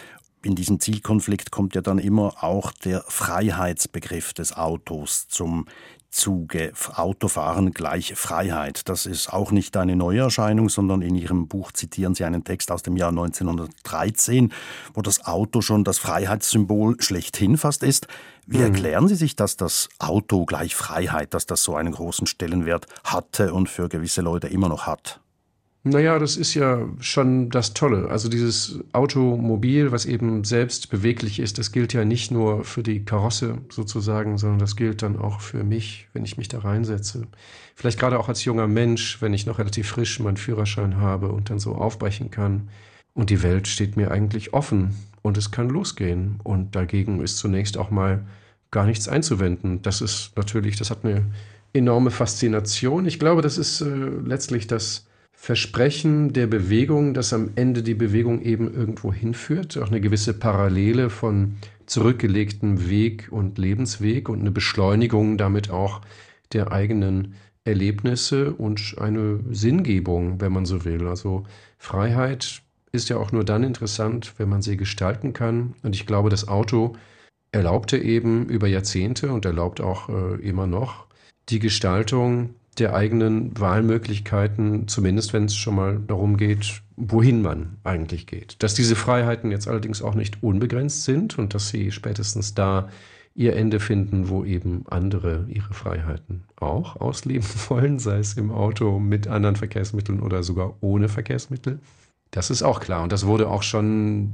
in 0.44 0.56
diesem 0.56 0.80
Zielkonflikt 0.80 1.52
kommt 1.52 1.74
ja 1.74 1.82
dann 1.82 2.00
immer 2.00 2.44
auch 2.44 2.72
der 2.74 3.04
Freiheitsbegriff 3.08 4.34
des 4.34 4.54
Autos 4.54 5.28
zum 5.30 5.66
Zuge. 6.14 6.72
Autofahren 6.96 7.72
gleich 7.72 8.14
Freiheit. 8.16 8.88
Das 8.88 9.06
ist 9.06 9.34
auch 9.34 9.52
nicht 9.52 9.76
eine 9.76 9.96
neue 9.96 10.22
Erscheinung, 10.22 10.70
sondern 10.70 11.02
in 11.02 11.16
Ihrem 11.16 11.48
Buch 11.48 11.72
zitieren 11.72 12.14
Sie 12.14 12.24
einen 12.24 12.44
Text 12.44 12.72
aus 12.72 12.84
dem 12.84 12.96
Jahr 12.96 13.10
1913, 13.10 14.54
wo 14.94 15.02
das 15.02 15.26
Auto 15.26 15.62
schon 15.62 15.84
das 15.84 15.98
Freiheitssymbol 15.98 17.02
schlechthin 17.02 17.58
fast 17.58 17.84
ist. 17.84 18.08
Wie 18.46 18.60
mhm. 18.60 18.66
erklären 18.66 19.08
Sie 19.08 19.16
sich, 19.16 19.36
dass 19.36 19.58
das 19.58 19.90
Auto 19.98 20.46
gleich 20.46 20.76
Freiheit, 20.76 21.34
dass 21.34 21.48
das 21.48 21.64
so 21.64 21.76
einen 21.76 21.94
großen 21.94 22.28
Stellenwert 22.28 22.86
hatte 23.04 23.54
und 23.54 23.68
für 23.68 23.90
gewisse 23.90 24.22
Leute 24.22 24.48
immer 24.48 24.70
noch 24.70 24.86
hat? 24.86 25.23
Naja, 25.86 26.18
das 26.18 26.38
ist 26.38 26.54
ja 26.54 26.88
schon 27.02 27.50
das 27.50 27.74
Tolle. 27.74 28.08
Also 28.10 28.30
dieses 28.30 28.80
Automobil, 28.94 29.92
was 29.92 30.06
eben 30.06 30.46
selbst 30.46 30.90
beweglich 30.90 31.40
ist, 31.42 31.58
das 31.58 31.74
gilt 31.74 31.92
ja 31.92 32.06
nicht 32.06 32.32
nur 32.32 32.64
für 32.64 32.84
die 32.84 33.04
Karosse 33.04 33.58
sozusagen, 33.70 34.38
sondern 34.38 34.60
das 34.60 34.78
gilt 34.78 35.02
dann 35.02 35.18
auch 35.20 35.42
für 35.42 35.66
mich, 35.66 36.08
wenn 36.14 36.24
ich 36.24 36.38
mich 36.38 36.48
da 36.48 36.60
reinsetze. 36.60 37.28
Vielleicht 37.76 38.00
gerade 38.00 38.18
auch 38.18 38.30
als 38.30 38.46
junger 38.46 38.68
Mensch, 38.68 39.22
wenn 39.22 39.34
ich 39.34 39.46
noch 39.46 39.60
relativ 39.60 39.90
frisch 39.90 40.22
meinen 40.22 40.38
Führerschein 40.38 41.02
habe 41.02 41.28
und 41.34 41.50
dann 41.50 41.60
so 41.60 41.76
aufbrechen 41.76 42.32
kann. 42.32 42.70
Und 43.14 43.30
die 43.30 43.44
Welt 43.44 43.68
steht 43.68 43.98
mir 43.98 44.10
eigentlich 44.10 44.54
offen 44.54 44.96
und 45.22 45.38
es 45.38 45.52
kann 45.52 45.68
losgehen. 45.68 46.40
Und 46.44 46.78
dagegen 46.78 47.22
ist 47.22 47.40
zunächst 47.40 47.78
auch 47.78 47.92
mal 47.92 48.26
gar 48.72 48.86
nichts 48.86 49.10
einzuwenden. 49.10 49.82
Das 49.82 50.00
ist 50.00 50.32
natürlich, 50.38 50.78
das 50.78 50.92
hat 50.92 51.04
eine 51.04 51.26
enorme 51.74 52.10
Faszination. 52.10 53.06
Ich 53.06 53.20
glaube, 53.20 53.42
das 53.42 53.58
ist 53.58 53.82
äh, 53.82 53.86
letztlich 53.86 54.68
das 54.68 55.08
Versprechen 55.44 56.32
der 56.32 56.48
Bewegung, 56.48 57.14
dass 57.14 57.34
am 57.34 57.50
Ende 57.56 57.84
die 57.84 57.96
Bewegung 57.96 58.44
eben 58.44 58.74
irgendwo 58.74 59.12
hinführt, 59.12 59.78
auch 59.78 59.90
eine 59.90 60.00
gewisse 60.00 60.34
Parallele 60.34 61.10
von 61.10 61.58
zurückgelegtem 61.86 62.88
Weg 62.90 63.28
und 63.30 63.58
Lebensweg 63.58 64.30
und 64.30 64.40
eine 64.40 64.52
Beschleunigung 64.52 65.38
damit 65.38 65.70
auch 65.70 66.00
der 66.54 66.72
eigenen 66.72 67.34
Erlebnisse 67.66 68.54
und 68.54 68.96
eine 69.02 69.42
Sinngebung, 69.52 70.40
wenn 70.40 70.54
man 70.54 70.66
so 70.66 70.86
will. 70.86 71.10
Also 71.10 71.44
Freiheit 71.78 72.62
ist 72.94 73.10
ja 73.10 73.18
auch 73.18 73.34
nur 73.34 73.44
dann 73.44 73.64
interessant, 73.64 74.36
wenn 74.38 74.48
man 74.48 74.62
sie 74.62 74.78
gestalten 74.78 75.34
kann. 75.34 75.76
Und 75.84 75.94
ich 75.94 76.06
glaube, 76.06 76.30
das 76.30 76.48
Auto 76.48 76.96
erlaubte 77.52 77.98
eben 77.98 78.48
über 78.48 78.70
Jahrzehnte 78.70 79.34
und 79.34 79.44
erlaubt 79.44 79.82
auch 79.82 80.08
äh, 80.08 80.36
immer 80.36 80.68
noch 80.68 81.06
die 81.50 81.60
Gestaltung 81.60 82.56
der 82.80 82.96
eigenen 82.96 83.58
Wahlmöglichkeiten, 83.60 84.88
zumindest 84.88 85.34
wenn 85.34 85.46
es 85.46 85.56
schon 85.56 85.76
mal 85.76 86.00
darum 86.08 86.38
geht, 86.38 86.82
wohin 86.96 87.42
man 87.42 87.78
eigentlich 87.84 88.28
geht. 88.28 88.62
Dass 88.62 88.74
diese 88.74 88.96
Freiheiten 88.96 89.52
jetzt 89.52 89.68
allerdings 89.68 90.02
auch 90.02 90.16
nicht 90.16 90.44
unbegrenzt 90.44 91.04
sind 91.04 91.38
und 91.38 91.54
dass 91.54 91.70
sie 91.70 91.92
spätestens 91.92 92.54
da 92.54 92.90
ihr 93.36 93.56
Ende 93.56 93.80
finden, 93.80 94.30
wo 94.30 94.46
eben 94.46 94.86
andere 94.88 95.46
ihre 95.48 95.74
Freiheiten 95.74 96.44
auch 96.56 96.98
ausleben 96.98 97.48
wollen, 97.70 98.00
sei 98.00 98.20
es 98.20 98.36
im 98.36 98.52
Auto 98.52 99.00
mit 99.00 99.28
anderen 99.28 99.56
Verkehrsmitteln 99.56 100.20
oder 100.20 100.44
sogar 100.44 100.76
ohne 100.82 101.10
Verkehrsmittel. 101.10 101.80
Das 102.32 102.50
ist 102.50 102.64
auch 102.64 102.80
klar 102.80 103.04
und 103.04 103.12
das 103.12 103.26
wurde 103.26 103.48
auch 103.48 103.64
schon 103.64 104.34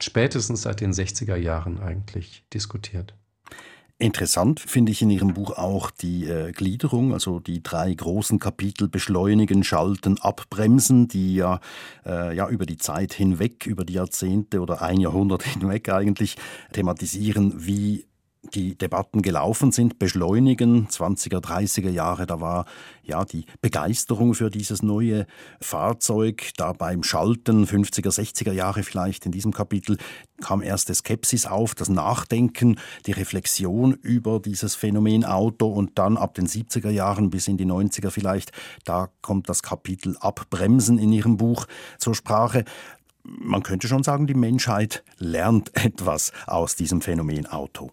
spätestens 0.00 0.62
seit 0.62 0.80
den 0.80 0.92
60er 0.92 1.36
Jahren 1.36 1.80
eigentlich 1.80 2.44
diskutiert. 2.52 3.14
Interessant 4.00 4.60
finde 4.60 4.92
ich 4.92 5.02
in 5.02 5.10
Ihrem 5.10 5.34
Buch 5.34 5.58
auch 5.58 5.90
die 5.90 6.24
äh, 6.24 6.52
Gliederung, 6.52 7.12
also 7.12 7.40
die 7.40 7.64
drei 7.64 7.92
großen 7.92 8.38
Kapitel 8.38 8.88
Beschleunigen, 8.88 9.64
Schalten, 9.64 10.18
Abbremsen, 10.20 11.08
die 11.08 11.34
ja, 11.34 11.58
äh, 12.06 12.36
ja 12.36 12.48
über 12.48 12.64
die 12.64 12.76
Zeit 12.76 13.12
hinweg, 13.12 13.66
über 13.66 13.84
die 13.84 13.94
Jahrzehnte 13.94 14.60
oder 14.60 14.82
ein 14.82 15.00
Jahrhundert 15.00 15.42
hinweg 15.44 15.88
eigentlich 15.88 16.36
thematisieren, 16.72 17.66
wie 17.66 18.07
die 18.54 18.76
Debatten 18.76 19.22
gelaufen 19.22 19.72
sind, 19.72 19.98
beschleunigen, 19.98 20.88
20er, 20.88 21.40
30er 21.40 21.90
Jahre, 21.90 22.26
da 22.26 22.40
war 22.40 22.66
ja 23.02 23.24
die 23.24 23.44
Begeisterung 23.60 24.34
für 24.34 24.50
dieses 24.50 24.82
neue 24.82 25.26
Fahrzeug, 25.60 26.50
da 26.56 26.72
beim 26.72 27.02
Schalten, 27.02 27.66
50er, 27.66 28.10
60er 28.10 28.52
Jahre 28.52 28.82
vielleicht 28.82 29.26
in 29.26 29.32
diesem 29.32 29.52
Kapitel, 29.52 29.98
kam 30.40 30.62
erste 30.62 30.94
Skepsis 30.94 31.46
auf, 31.46 31.74
das 31.74 31.88
Nachdenken, 31.88 32.78
die 33.06 33.12
Reflexion 33.12 33.94
über 33.94 34.40
dieses 34.40 34.74
Phänomen 34.74 35.24
Auto 35.24 35.66
und 35.66 35.98
dann 35.98 36.16
ab 36.16 36.34
den 36.34 36.46
70er 36.46 36.90
Jahren 36.90 37.30
bis 37.30 37.48
in 37.48 37.56
die 37.56 37.66
90er 37.66 38.10
vielleicht, 38.10 38.52
da 38.84 39.08
kommt 39.20 39.48
das 39.48 39.62
Kapitel 39.62 40.16
Abbremsen 40.20 40.98
in 40.98 41.12
Ihrem 41.12 41.36
Buch 41.36 41.66
zur 41.98 42.14
Sprache 42.14 42.64
man 43.24 43.62
könnte 43.62 43.88
schon 43.88 44.02
sagen, 44.02 44.26
die 44.26 44.32
Menschheit 44.32 45.04
lernt 45.18 45.70
etwas 45.84 46.32
aus 46.46 46.76
diesem 46.76 47.02
Phänomen 47.02 47.46
Auto. 47.46 47.90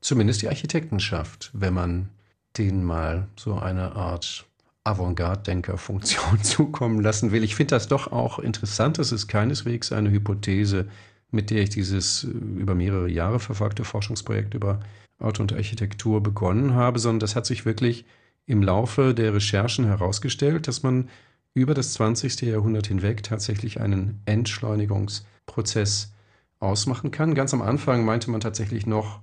Zumindest 0.00 0.42
die 0.42 0.48
Architektenschaft, 0.48 1.50
wenn 1.52 1.74
man 1.74 2.08
denen 2.56 2.84
mal 2.84 3.28
so 3.36 3.58
eine 3.58 3.92
Art 3.96 4.46
Avantgarde-Denker-Funktion 4.84 6.42
zukommen 6.42 7.00
lassen 7.00 7.32
will. 7.32 7.44
Ich 7.44 7.54
finde 7.54 7.74
das 7.74 7.88
doch 7.88 8.12
auch 8.12 8.38
interessant. 8.38 8.98
Das 8.98 9.12
ist 9.12 9.28
keineswegs 9.28 9.92
eine 9.92 10.10
Hypothese, 10.10 10.88
mit 11.30 11.50
der 11.50 11.62
ich 11.62 11.70
dieses 11.70 12.24
äh, 12.24 12.28
über 12.28 12.74
mehrere 12.74 13.08
Jahre 13.08 13.40
verfolgte 13.40 13.84
Forschungsprojekt 13.84 14.54
über 14.54 14.80
Auto 15.18 15.42
und 15.42 15.52
Architektur 15.52 16.22
begonnen 16.22 16.74
habe, 16.74 16.98
sondern 16.98 17.20
das 17.20 17.36
hat 17.36 17.44
sich 17.46 17.66
wirklich 17.66 18.06
im 18.46 18.62
Laufe 18.62 19.14
der 19.14 19.34
Recherchen 19.34 19.84
herausgestellt, 19.84 20.66
dass 20.66 20.82
man 20.82 21.10
über 21.52 21.74
das 21.74 21.92
20. 21.94 22.40
Jahrhundert 22.42 22.86
hinweg 22.86 23.22
tatsächlich 23.22 23.80
einen 23.80 24.22
Entschleunigungsprozess 24.24 26.12
ausmachen 26.58 27.10
kann. 27.10 27.34
Ganz 27.34 27.52
am 27.52 27.62
Anfang 27.62 28.04
meinte 28.04 28.30
man 28.30 28.40
tatsächlich 28.40 28.86
noch, 28.86 29.20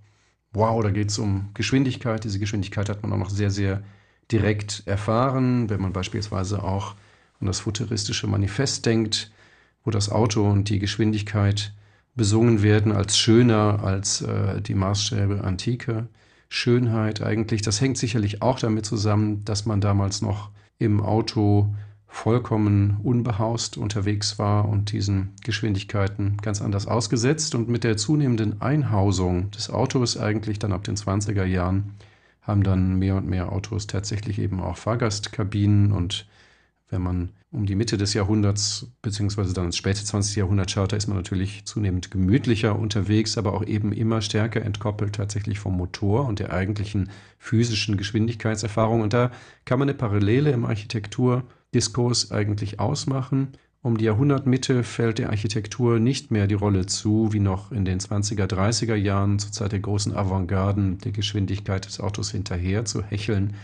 wow, 0.53 0.81
da 0.81 0.91
geht 0.91 1.09
es 1.09 1.19
um 1.19 1.49
Geschwindigkeit. 1.53 2.23
Diese 2.23 2.39
Geschwindigkeit 2.39 2.89
hat 2.89 3.03
man 3.03 3.13
auch 3.13 3.17
noch 3.17 3.29
sehr, 3.29 3.51
sehr 3.51 3.83
direkt 4.31 4.83
erfahren, 4.85 5.69
wenn 5.69 5.81
man 5.81 5.93
beispielsweise 5.93 6.63
auch 6.63 6.95
an 7.39 7.47
das 7.47 7.59
futuristische 7.59 8.27
Manifest 8.27 8.85
denkt, 8.85 9.31
wo 9.83 9.91
das 9.91 10.09
Auto 10.09 10.49
und 10.49 10.69
die 10.69 10.79
Geschwindigkeit 10.79 11.73
besungen 12.15 12.63
werden 12.63 12.91
als 12.91 13.17
schöner 13.17 13.83
als 13.83 14.21
äh, 14.21 14.61
die 14.61 14.73
Maßstäbe 14.73 15.43
antike 15.43 16.07
Schönheit 16.49 17.21
eigentlich. 17.21 17.61
Das 17.61 17.79
hängt 17.79 17.97
sicherlich 17.97 18.41
auch 18.41 18.59
damit 18.59 18.85
zusammen, 18.85 19.45
dass 19.45 19.65
man 19.65 19.81
damals 19.81 20.21
noch 20.21 20.49
im 20.79 21.01
Auto 21.01 21.73
vollkommen 22.07 22.97
unbehaust 23.03 23.77
unterwegs 23.77 24.39
war 24.39 24.67
und 24.67 24.91
diesen 24.91 25.33
Geschwindigkeiten 25.43 26.37
ganz 26.41 26.61
anders 26.61 26.87
ausgesetzt. 26.87 27.53
Und 27.53 27.69
mit 27.69 27.83
der 27.83 27.97
zunehmenden 27.97 28.61
Einhausung 28.61 29.51
des 29.51 29.69
Autos 29.69 30.17
eigentlich 30.17 30.59
dann 30.59 30.73
ab 30.73 30.83
den 30.83 30.95
20er 30.95 31.45
Jahren 31.45 31.95
haben 32.41 32.63
dann 32.63 32.97
mehr 32.97 33.15
und 33.15 33.27
mehr 33.27 33.51
Autos 33.51 33.87
tatsächlich 33.87 34.39
eben 34.39 34.61
auch 34.61 34.77
Fahrgastkabinen 34.77 35.91
und 35.91 36.25
wenn 36.89 37.01
man 37.01 37.29
um 37.51 37.65
die 37.65 37.75
Mitte 37.75 37.97
des 37.97 38.13
Jahrhunderts 38.13 38.87
beziehungsweise 39.01 39.53
dann 39.53 39.65
ins 39.65 39.77
späte 39.77 40.03
20. 40.03 40.35
Jahrhundert 40.37 40.71
schaut, 40.71 40.91
da 40.91 40.97
ist 40.97 41.07
man 41.07 41.17
natürlich 41.17 41.65
zunehmend 41.65 42.11
gemütlicher 42.11 42.77
unterwegs, 42.77 43.37
aber 43.37 43.53
auch 43.53 43.65
eben 43.65 43.91
immer 43.91 44.21
stärker 44.21 44.61
entkoppelt 44.61 45.15
tatsächlich 45.15 45.59
vom 45.59 45.75
Motor 45.75 46.25
und 46.25 46.39
der 46.39 46.53
eigentlichen 46.53 47.09
physischen 47.39 47.97
Geschwindigkeitserfahrung. 47.97 49.01
Und 49.01 49.13
da 49.13 49.31
kann 49.65 49.79
man 49.79 49.89
eine 49.89 49.97
Parallele 49.97 50.51
im 50.51 50.65
Architektur 50.65 51.43
Diskurs 51.73 52.31
eigentlich 52.31 52.79
ausmachen. 52.79 53.49
Um 53.81 53.97
die 53.97 54.05
Jahrhundertmitte 54.05 54.83
fällt 54.83 55.19
der 55.19 55.29
Architektur 55.29 55.99
nicht 55.99 56.31
mehr 56.31 56.47
die 56.47 56.55
Rolle 56.55 56.85
zu, 56.87 57.31
wie 57.31 57.39
noch 57.39 57.71
in 57.71 57.85
den 57.85 57.99
20er, 57.99 58.45
30er 58.45 58.95
Jahren 58.95 59.39
zur 59.39 59.51
Zeit 59.51 59.71
der 59.71 59.79
großen 59.79 60.15
Avantgarden 60.15 60.97
der 60.99 61.11
Geschwindigkeit 61.11 61.85
des 61.85 61.99
Autos 61.99 62.31
hinterher 62.31 62.85
zu 62.85 63.03
hecheln, 63.03 63.55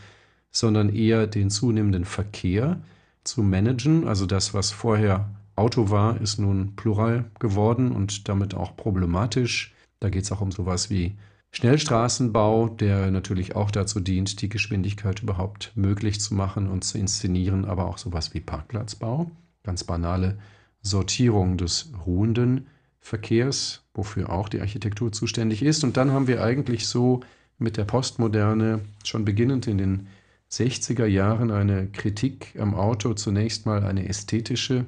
sondern 0.52 0.94
eher 0.94 1.28
den 1.28 1.50
zunehmenden 1.50 2.06
Verkehr 2.06 2.80
zu 3.24 3.42
managen, 3.42 4.08
also 4.08 4.26
das, 4.26 4.54
was 4.54 4.72
vorher 4.72 5.30
Auto 5.56 5.90
war, 5.90 6.20
ist 6.20 6.40
nun 6.40 6.76
Plural 6.76 7.26
geworden 7.40 7.92
und 7.92 8.28
damit 8.28 8.56
auch 8.56 8.76
problematisch. 8.76 9.74
Da 10.00 10.10
geht 10.10 10.24
es 10.24 10.32
auch 10.32 10.42
um 10.42 10.52
sowas 10.52 10.90
wie 10.90 11.16
Schnellstraßenbau, 11.54 12.68
der 12.68 13.12
natürlich 13.12 13.56
auch 13.56 13.70
dazu 13.70 14.00
dient, 14.00 14.42
die 14.42 14.50
Geschwindigkeit 14.50 15.22
überhaupt 15.22 15.72
möglich 15.76 16.20
zu 16.20 16.34
machen 16.34 16.68
und 16.68 16.84
zu 16.84 16.98
inszenieren, 16.98 17.66
aber 17.66 17.86
auch 17.86 18.00
sowas 18.00 18.34
wie 18.34 18.40
Parkplatzbau, 18.40 19.30
ganz 19.64 19.84
banale 19.84 20.40
Sortierung 20.82 21.58
des 21.58 21.92
ruhenden 22.06 22.68
Verkehrs, 23.00 23.84
wofür 23.94 24.32
auch 24.32 24.50
die 24.50 24.62
Architektur 24.62 25.12
zuständig 25.12 25.62
ist. 25.62 25.84
Und 25.84 25.96
dann 25.96 26.12
haben 26.12 26.28
wir 26.28 26.44
eigentlich 26.44 26.88
so 26.88 27.22
mit 27.60 27.78
der 27.78 27.86
Postmoderne 27.86 28.80
schon 29.04 29.24
beginnend 29.24 29.68
in 29.68 29.78
den 29.78 30.08
60er 30.52 31.06
Jahren 31.06 31.52
eine 31.52 31.88
Kritik 31.88 32.56
am 32.60 32.74
Auto, 32.74 33.14
zunächst 33.14 33.68
mal 33.68 33.84
eine 33.84 34.10
ästhetische, 34.10 34.88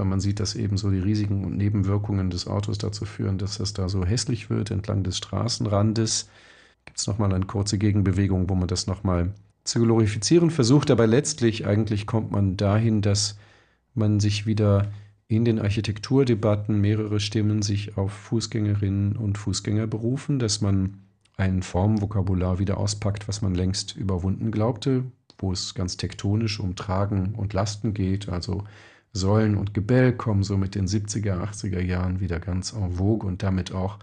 weil 0.00 0.06
man 0.06 0.20
sieht, 0.20 0.40
dass 0.40 0.54
eben 0.54 0.78
so 0.78 0.90
die 0.90 0.98
Risiken 0.98 1.44
und 1.44 1.58
Nebenwirkungen 1.58 2.30
des 2.30 2.46
Autos 2.46 2.78
dazu 2.78 3.04
führen, 3.04 3.36
dass 3.36 3.58
das 3.58 3.74
da 3.74 3.90
so 3.90 4.02
hässlich 4.02 4.48
wird 4.48 4.70
entlang 4.70 5.02
des 5.02 5.18
Straßenrandes. 5.18 6.30
Gibt 6.86 6.98
es 6.98 7.06
nochmal 7.06 7.34
eine 7.34 7.44
kurze 7.44 7.76
Gegenbewegung, 7.76 8.48
wo 8.48 8.54
man 8.54 8.66
das 8.66 8.86
nochmal 8.86 9.34
zu 9.62 9.82
glorifizieren 9.82 10.50
versucht, 10.50 10.90
aber 10.90 11.06
letztlich 11.06 11.66
eigentlich 11.66 12.06
kommt 12.06 12.32
man 12.32 12.56
dahin, 12.56 13.02
dass 13.02 13.36
man 13.92 14.20
sich 14.20 14.46
wieder 14.46 14.90
in 15.28 15.44
den 15.44 15.58
Architekturdebatten 15.58 16.80
mehrere 16.80 17.20
Stimmen 17.20 17.60
sich 17.60 17.98
auf 17.98 18.10
Fußgängerinnen 18.10 19.16
und 19.16 19.36
Fußgänger 19.36 19.86
berufen, 19.86 20.38
dass 20.38 20.62
man 20.62 20.94
ein 21.36 21.62
Formvokabular 21.62 22.58
wieder 22.58 22.78
auspackt, 22.78 23.28
was 23.28 23.42
man 23.42 23.54
längst 23.54 23.96
überwunden 23.96 24.50
glaubte, 24.50 25.04
wo 25.36 25.52
es 25.52 25.74
ganz 25.74 25.98
tektonisch 25.98 26.58
um 26.58 26.74
Tragen 26.74 27.34
und 27.34 27.52
Lasten 27.52 27.92
geht, 27.92 28.30
also 28.30 28.64
Säulen 29.12 29.56
und 29.56 29.74
Gebell 29.74 30.12
kommen 30.12 30.42
so 30.42 30.56
mit 30.56 30.74
den 30.74 30.86
70er, 30.86 31.42
80er 31.42 31.80
Jahren 31.80 32.20
wieder 32.20 32.38
ganz 32.38 32.72
en 32.72 32.92
vogue 32.92 33.28
und 33.28 33.42
damit 33.42 33.72
auch 33.72 33.98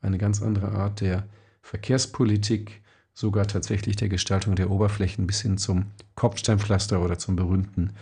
eine 0.00 0.18
ganz 0.18 0.40
andere 0.42 0.72
Art 0.72 1.00
der 1.00 1.24
Verkehrspolitik, 1.62 2.82
sogar 3.14 3.46
tatsächlich 3.46 3.96
der 3.96 4.08
Gestaltung 4.08 4.54
der 4.54 4.70
Oberflächen 4.70 5.26
bis 5.26 5.42
hin 5.42 5.58
zum 5.58 5.86
Kopfsteinpflaster 6.14 7.02
oder 7.02 7.18
zum 7.18 7.36
berühmten 7.36 7.92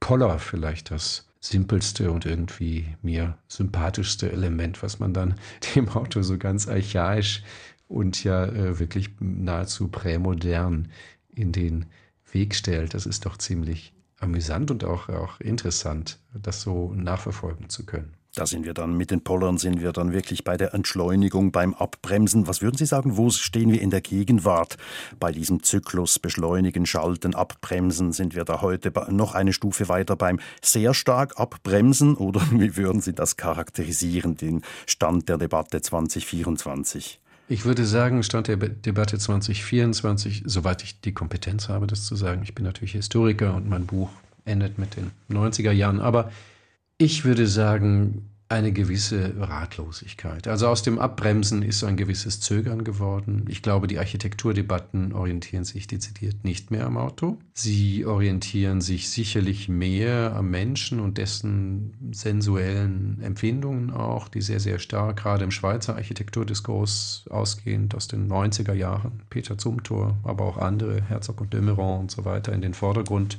Poller 0.00 0.38
vielleicht 0.38 0.90
das 0.90 1.26
simpelste 1.40 2.10
und 2.10 2.24
irgendwie 2.24 2.94
mir 3.02 3.36
sympathischste 3.48 4.30
Element, 4.30 4.82
was 4.82 4.98
man 4.98 5.12
dann 5.12 5.34
dem 5.74 5.88
Auto 5.88 6.22
so 6.22 6.38
ganz 6.38 6.68
archaisch 6.68 7.42
und 7.88 8.24
ja 8.24 8.44
äh, 8.46 8.78
wirklich 8.78 9.10
nahezu 9.20 9.88
prämodern 9.88 10.88
in 11.34 11.52
den 11.52 11.86
Weg 12.32 12.54
stellt. 12.54 12.94
Das 12.94 13.06
ist 13.06 13.26
doch 13.26 13.36
ziemlich 13.36 13.92
amüsant 14.24 14.70
und 14.70 14.84
auch, 14.84 15.08
auch 15.08 15.40
interessant, 15.40 16.18
das 16.34 16.62
so 16.62 16.92
nachverfolgen 16.94 17.68
zu 17.68 17.86
können. 17.86 18.14
Da 18.36 18.46
sind 18.46 18.64
wir 18.64 18.74
dann 18.74 18.96
mit 18.96 19.12
den 19.12 19.22
Pollern, 19.22 19.58
sind 19.58 19.80
wir 19.80 19.92
dann 19.92 20.12
wirklich 20.12 20.42
bei 20.42 20.56
der 20.56 20.74
Entschleunigung, 20.74 21.52
beim 21.52 21.72
Abbremsen. 21.72 22.48
Was 22.48 22.62
würden 22.62 22.76
Sie 22.76 22.86
sagen, 22.86 23.16
wo 23.16 23.30
stehen 23.30 23.70
wir 23.70 23.80
in 23.80 23.90
der 23.90 24.00
Gegenwart 24.00 24.76
bei 25.20 25.30
diesem 25.30 25.62
Zyklus 25.62 26.18
Beschleunigen, 26.18 26.84
Schalten, 26.84 27.36
Abbremsen? 27.36 28.10
Sind 28.10 28.34
wir 28.34 28.44
da 28.44 28.60
heute 28.60 28.92
noch 29.10 29.34
eine 29.34 29.52
Stufe 29.52 29.88
weiter 29.88 30.16
beim 30.16 30.40
sehr 30.60 30.94
stark 30.94 31.38
Abbremsen 31.38 32.16
oder 32.16 32.40
wie 32.50 32.76
würden 32.76 33.00
Sie 33.00 33.12
das 33.12 33.36
charakterisieren, 33.36 34.36
den 34.36 34.62
Stand 34.86 35.28
der 35.28 35.38
Debatte 35.38 35.80
2024? 35.80 37.20
Ich 37.46 37.64
würde 37.66 37.84
sagen, 37.84 38.22
Stand 38.22 38.48
der 38.48 38.56
Debatte 38.56 39.18
2024, 39.18 40.44
soweit 40.46 40.82
ich 40.82 41.00
die 41.00 41.12
Kompetenz 41.12 41.68
habe, 41.68 41.86
das 41.86 42.06
zu 42.06 42.16
sagen. 42.16 42.42
Ich 42.42 42.54
bin 42.54 42.64
natürlich 42.64 42.92
Historiker 42.92 43.54
und 43.54 43.68
mein 43.68 43.84
Buch 43.84 44.08
endet 44.46 44.78
mit 44.78 44.96
den 44.96 45.10
90er 45.30 45.70
Jahren. 45.70 46.00
Aber 46.00 46.30
ich 46.96 47.24
würde 47.24 47.46
sagen, 47.46 48.30
eine 48.54 48.72
gewisse 48.72 49.34
Ratlosigkeit. 49.36 50.46
Also 50.46 50.68
aus 50.68 50.82
dem 50.82 51.00
Abbremsen 51.00 51.62
ist 51.62 51.82
ein 51.82 51.96
gewisses 51.96 52.40
Zögern 52.40 52.84
geworden. 52.84 53.46
Ich 53.48 53.62
glaube, 53.62 53.88
die 53.88 53.98
Architekturdebatten 53.98 55.12
orientieren 55.12 55.64
sich 55.64 55.88
dezidiert 55.88 56.44
nicht 56.44 56.70
mehr 56.70 56.86
am 56.86 56.96
Auto. 56.96 57.38
Sie 57.52 58.06
orientieren 58.06 58.80
sich 58.80 59.10
sicherlich 59.10 59.68
mehr 59.68 60.34
am 60.36 60.50
Menschen 60.50 61.00
und 61.00 61.18
dessen 61.18 62.12
sensuellen 62.12 63.20
Empfindungen 63.22 63.90
auch, 63.90 64.28
die 64.28 64.40
sehr, 64.40 64.60
sehr 64.60 64.78
stark 64.78 65.16
gerade 65.16 65.42
im 65.42 65.50
Schweizer 65.50 65.96
Architekturdiskurs 65.96 67.24
ausgehend 67.30 67.94
aus 67.96 68.06
den 68.06 68.30
90er 68.30 68.74
Jahren, 68.74 69.22
Peter 69.30 69.58
Zumthor, 69.58 70.16
aber 70.22 70.44
auch 70.44 70.58
andere, 70.58 71.02
Herzog 71.02 71.40
und 71.40 71.52
de 71.52 71.60
Meuron 71.60 72.02
und 72.02 72.10
so 72.12 72.24
weiter, 72.24 72.52
in 72.52 72.62
den 72.62 72.74
Vordergrund 72.74 73.38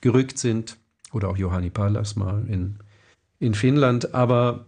gerückt 0.00 0.38
sind. 0.38 0.78
Oder 1.12 1.28
auch 1.28 1.36
Johanni 1.36 1.70
Pallas 1.70 2.16
mal 2.16 2.44
in 2.48 2.78
in 3.38 3.54
Finnland, 3.54 4.14
aber 4.14 4.66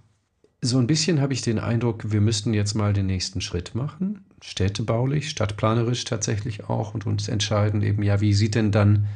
so 0.60 0.78
ein 0.78 0.86
bisschen 0.86 1.20
habe 1.20 1.32
ich 1.32 1.42
den 1.42 1.58
Eindruck, 1.58 2.10
wir 2.10 2.20
müssten 2.20 2.52
jetzt 2.52 2.74
mal 2.74 2.92
den 2.92 3.06
nächsten 3.06 3.40
Schritt 3.40 3.74
machen, 3.74 4.24
städtebaulich, 4.42 5.30
stadtplanerisch 5.30 6.04
tatsächlich 6.04 6.68
auch 6.68 6.94
und 6.94 7.06
uns 7.06 7.28
entscheiden 7.28 7.82
eben, 7.82 8.02
ja, 8.02 8.20
wie 8.20 8.34
sieht 8.34 8.54
denn 8.54 8.72
dann 8.72 9.06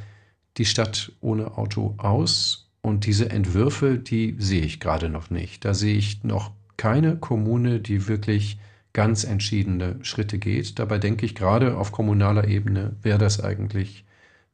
die 0.56 0.64
Stadt 0.64 1.12
ohne 1.20 1.58
Auto 1.58 1.94
aus? 1.98 2.70
Und 2.80 3.06
diese 3.06 3.30
Entwürfe, 3.30 3.98
die 3.98 4.36
sehe 4.38 4.62
ich 4.62 4.80
gerade 4.80 5.08
noch 5.08 5.30
nicht. 5.30 5.64
Da 5.64 5.72
sehe 5.72 5.96
ich 5.96 6.24
noch 6.24 6.50
keine 6.76 7.16
Kommune, 7.16 7.78
die 7.78 8.08
wirklich 8.08 8.58
ganz 8.92 9.24
entschiedene 9.24 9.96
Schritte 10.02 10.38
geht. 10.38 10.78
Dabei 10.78 10.98
denke 10.98 11.24
ich, 11.24 11.34
gerade 11.34 11.76
auf 11.76 11.92
kommunaler 11.92 12.48
Ebene 12.48 12.96
wäre 13.02 13.18
das 13.18 13.40
eigentlich 13.40 14.04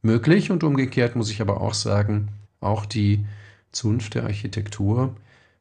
möglich. 0.01 0.51
Und 0.51 0.63
umgekehrt 0.63 1.15
muss 1.15 1.31
ich 1.31 1.41
aber 1.41 1.59
auch 1.59 1.73
sagen, 1.73 2.29
auch 2.61 2.85
die 2.85 3.25
Zunft 3.71 4.15
der 4.15 4.23
Architektur 4.23 5.15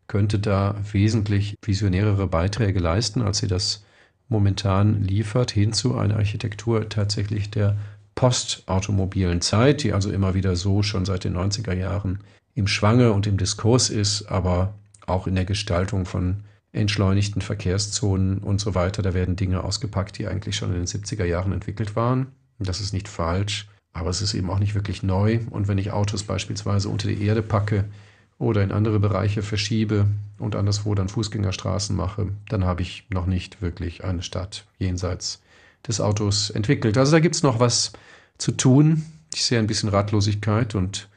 könnte 0.06 0.38
da 0.38 0.74
wesentlich 0.92 1.56
visionärere 1.62 2.26
Beiträge 2.26 2.80
leisten, 2.80 3.22
als 3.22 3.38
sie 3.38 3.46
das 3.46 3.84
momentan 4.28 5.02
liefert, 5.02 5.50
hin 5.50 5.72
zu 5.72 5.96
einer 5.96 6.16
Architektur 6.16 6.88
tatsächlich 6.88 7.50
der 7.50 7.76
postautomobilen 8.14 9.40
Zeit, 9.40 9.82
die 9.82 9.92
also 9.92 10.10
immer 10.10 10.34
wieder 10.34 10.56
so 10.56 10.82
schon 10.82 11.04
seit 11.04 11.24
den 11.24 11.36
90er 11.36 11.74
Jahren 11.74 12.20
im 12.54 12.66
Schwange 12.66 13.12
und 13.12 13.26
im 13.26 13.36
Diskurs 13.36 13.90
ist, 13.90 14.26
aber 14.26 14.74
auch 15.06 15.26
in 15.26 15.34
der 15.34 15.44
Gestaltung 15.44 16.04
von 16.04 16.42
entschleunigten 16.72 17.40
Verkehrszonen 17.40 18.38
und 18.38 18.60
so 18.60 18.74
weiter. 18.74 19.02
Da 19.02 19.14
werden 19.14 19.36
Dinge 19.36 19.62
ausgepackt, 19.62 20.18
die 20.18 20.26
eigentlich 20.26 20.56
schon 20.56 20.70
in 20.70 20.84
den 20.84 20.86
70er 20.86 21.24
Jahren 21.24 21.52
entwickelt 21.52 21.96
waren. 21.96 22.26
Das 22.58 22.80
ist 22.80 22.92
nicht 22.92 23.08
falsch. 23.08 23.68
Aber 23.92 24.10
es 24.10 24.22
ist 24.22 24.34
eben 24.34 24.50
auch 24.50 24.58
nicht 24.58 24.74
wirklich 24.74 25.02
neu. 25.02 25.40
Und 25.50 25.68
wenn 25.68 25.78
ich 25.78 25.92
Autos 25.92 26.22
beispielsweise 26.22 26.88
unter 26.88 27.08
die 27.08 27.22
Erde 27.22 27.42
packe 27.42 27.84
oder 28.38 28.62
in 28.62 28.72
andere 28.72 29.00
Bereiche 29.00 29.42
verschiebe 29.42 30.06
und 30.38 30.54
anderswo 30.54 30.94
dann 30.94 31.08
Fußgängerstraßen 31.08 31.96
mache, 31.96 32.28
dann 32.48 32.64
habe 32.64 32.82
ich 32.82 33.06
noch 33.10 33.26
nicht 33.26 33.60
wirklich 33.60 34.04
eine 34.04 34.22
Stadt 34.22 34.64
jenseits 34.78 35.40
des 35.86 36.00
Autos 36.00 36.50
entwickelt. 36.50 36.96
Also 36.98 37.12
da 37.12 37.20
gibt 37.20 37.34
es 37.34 37.42
noch 37.42 37.60
was 37.60 37.92
zu 38.36 38.52
tun. 38.52 39.04
Ich 39.34 39.44
sehe 39.44 39.58
ein 39.58 39.66
bisschen 39.66 39.88
Ratlosigkeit 39.88 40.74
und 40.74 41.08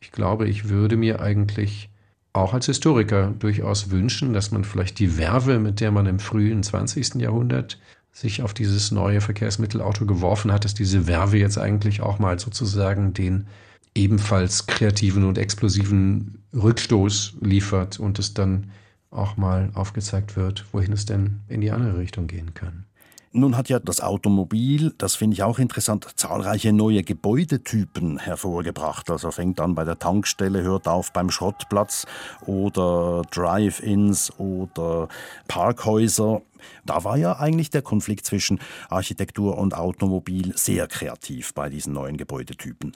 ich 0.00 0.12
glaube, 0.12 0.48
ich 0.48 0.68
würde 0.68 0.96
mir 0.96 1.20
eigentlich 1.20 1.90
auch 2.32 2.54
als 2.54 2.66
Historiker 2.66 3.34
durchaus 3.38 3.90
wünschen, 3.90 4.32
dass 4.32 4.50
man 4.50 4.64
vielleicht 4.64 4.98
die 4.98 5.18
Werbe, 5.18 5.58
mit 5.58 5.80
der 5.80 5.90
man 5.90 6.06
im 6.06 6.20
frühen 6.20 6.62
20. 6.62 7.16
Jahrhundert 7.16 7.78
sich 8.12 8.42
auf 8.42 8.54
dieses 8.54 8.90
neue 8.90 9.20
Verkehrsmittelauto 9.20 10.06
geworfen 10.06 10.52
hat, 10.52 10.64
dass 10.64 10.74
diese 10.74 11.06
Werbe 11.06 11.38
jetzt 11.38 11.58
eigentlich 11.58 12.00
auch 12.00 12.18
mal 12.18 12.38
sozusagen 12.38 13.14
den 13.14 13.46
ebenfalls 13.94 14.66
kreativen 14.66 15.24
und 15.24 15.38
explosiven 15.38 16.42
Rückstoß 16.54 17.36
liefert 17.40 17.98
und 17.98 18.18
es 18.18 18.34
dann 18.34 18.70
auch 19.10 19.36
mal 19.36 19.70
aufgezeigt 19.74 20.36
wird, 20.36 20.66
wohin 20.72 20.92
es 20.92 21.06
denn 21.06 21.40
in 21.48 21.60
die 21.60 21.70
andere 21.70 21.98
Richtung 21.98 22.26
gehen 22.26 22.54
kann. 22.54 22.84
Nun 23.32 23.56
hat 23.56 23.68
ja 23.68 23.78
das 23.78 24.00
Automobil, 24.00 24.94
das 24.96 25.14
finde 25.14 25.34
ich 25.34 25.42
auch 25.42 25.58
interessant, 25.58 26.06
zahlreiche 26.16 26.72
neue 26.72 27.02
Gebäudetypen 27.02 28.18
hervorgebracht. 28.18 29.10
Also 29.10 29.30
fängt 29.30 29.60
an 29.60 29.74
bei 29.74 29.84
der 29.84 29.98
Tankstelle, 29.98 30.62
hört 30.62 30.88
auf 30.88 31.12
beim 31.12 31.30
Schrottplatz 31.30 32.06
oder 32.46 33.22
Drive-ins 33.30 34.32
oder 34.38 35.08
Parkhäuser. 35.46 36.40
Da 36.86 37.04
war 37.04 37.16
ja 37.16 37.38
eigentlich 37.38 37.70
der 37.70 37.82
Konflikt 37.82 38.24
zwischen 38.24 38.60
Architektur 38.88 39.58
und 39.58 39.74
Automobil 39.74 40.56
sehr 40.56 40.86
kreativ 40.88 41.52
bei 41.54 41.68
diesen 41.68 41.92
neuen 41.92 42.16
Gebäudetypen. 42.16 42.94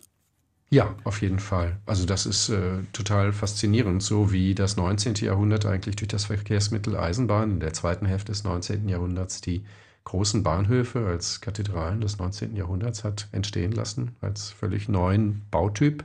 Ja, 0.71 0.95
auf 1.05 1.21
jeden 1.21 1.39
Fall. 1.39 1.79
Also 1.85 2.07
das 2.07 2.25
ist 2.25 2.49
äh, 2.49 2.79
total 2.95 3.35
faszinierend, 3.35 4.03
so 4.03 4.33
wie 4.33 4.55
das 4.55 4.79
19. 4.79 5.17
Jahrhundert 5.17 5.67
eigentlich 5.67 5.97
durch 5.97 6.09
das 6.09 6.25
Verkehrsmittel 6.25 6.97
Eisenbahn 6.97 7.51
in 7.51 7.61
der 7.61 7.75
zweiten 7.75 8.07
Hälfte 8.07 8.33
des 8.33 8.45
19. 8.45 8.89
Jahrhunderts 8.89 9.43
die 9.43 9.67
großen 10.05 10.43
Bahnhöfe 10.43 11.07
als 11.07 11.41
Kathedralen 11.41 12.01
des 12.01 12.19
19. 12.19 12.57
Jahrhunderts 12.57 13.05
hat 13.05 13.29
entstehen 13.33 13.73
lassen, 13.73 14.17
als 14.21 14.51
völlig 14.51 14.89
neuen 14.89 15.43
Bautyp. 15.51 16.05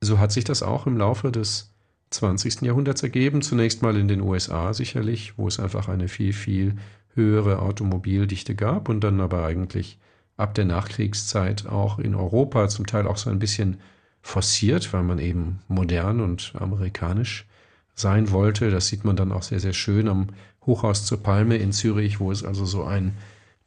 So 0.00 0.18
hat 0.18 0.32
sich 0.32 0.44
das 0.44 0.62
auch 0.62 0.86
im 0.86 0.96
Laufe 0.96 1.30
des 1.32 1.72
20. 2.10 2.62
Jahrhunderts 2.62 3.02
ergeben. 3.02 3.42
Zunächst 3.42 3.82
mal 3.82 3.96
in 3.96 4.08
den 4.08 4.20
USA 4.20 4.72
sicherlich, 4.72 5.38
wo 5.38 5.48
es 5.48 5.60
einfach 5.60 5.88
eine 5.88 6.08
viel, 6.08 6.32
viel 6.32 6.76
höhere 7.14 7.60
Automobildichte 7.60 8.54
gab 8.54 8.88
und 8.88 9.00
dann 9.00 9.20
aber 9.20 9.44
eigentlich 9.44 9.98
ab 10.36 10.54
der 10.54 10.66
Nachkriegszeit 10.66 11.66
auch 11.66 11.98
in 11.98 12.14
Europa 12.14 12.68
zum 12.68 12.86
Teil 12.86 13.06
auch 13.06 13.16
so 13.16 13.30
ein 13.30 13.38
bisschen 13.38 13.78
forciert, 14.20 14.92
weil 14.92 15.02
man 15.02 15.18
eben 15.18 15.60
modern 15.68 16.20
und 16.20 16.52
amerikanisch 16.58 17.46
sein 17.94 18.30
wollte. 18.30 18.70
Das 18.70 18.88
sieht 18.88 19.04
man 19.04 19.16
dann 19.16 19.32
auch 19.32 19.42
sehr, 19.42 19.60
sehr 19.60 19.72
schön 19.72 20.08
am 20.08 20.28
Hochhaus 20.66 21.06
zur 21.06 21.22
Palme 21.22 21.56
in 21.56 21.72
Zürich, 21.72 22.20
wo 22.20 22.30
es 22.30 22.44
also 22.44 22.66
so 22.66 22.84
ein 22.84 23.16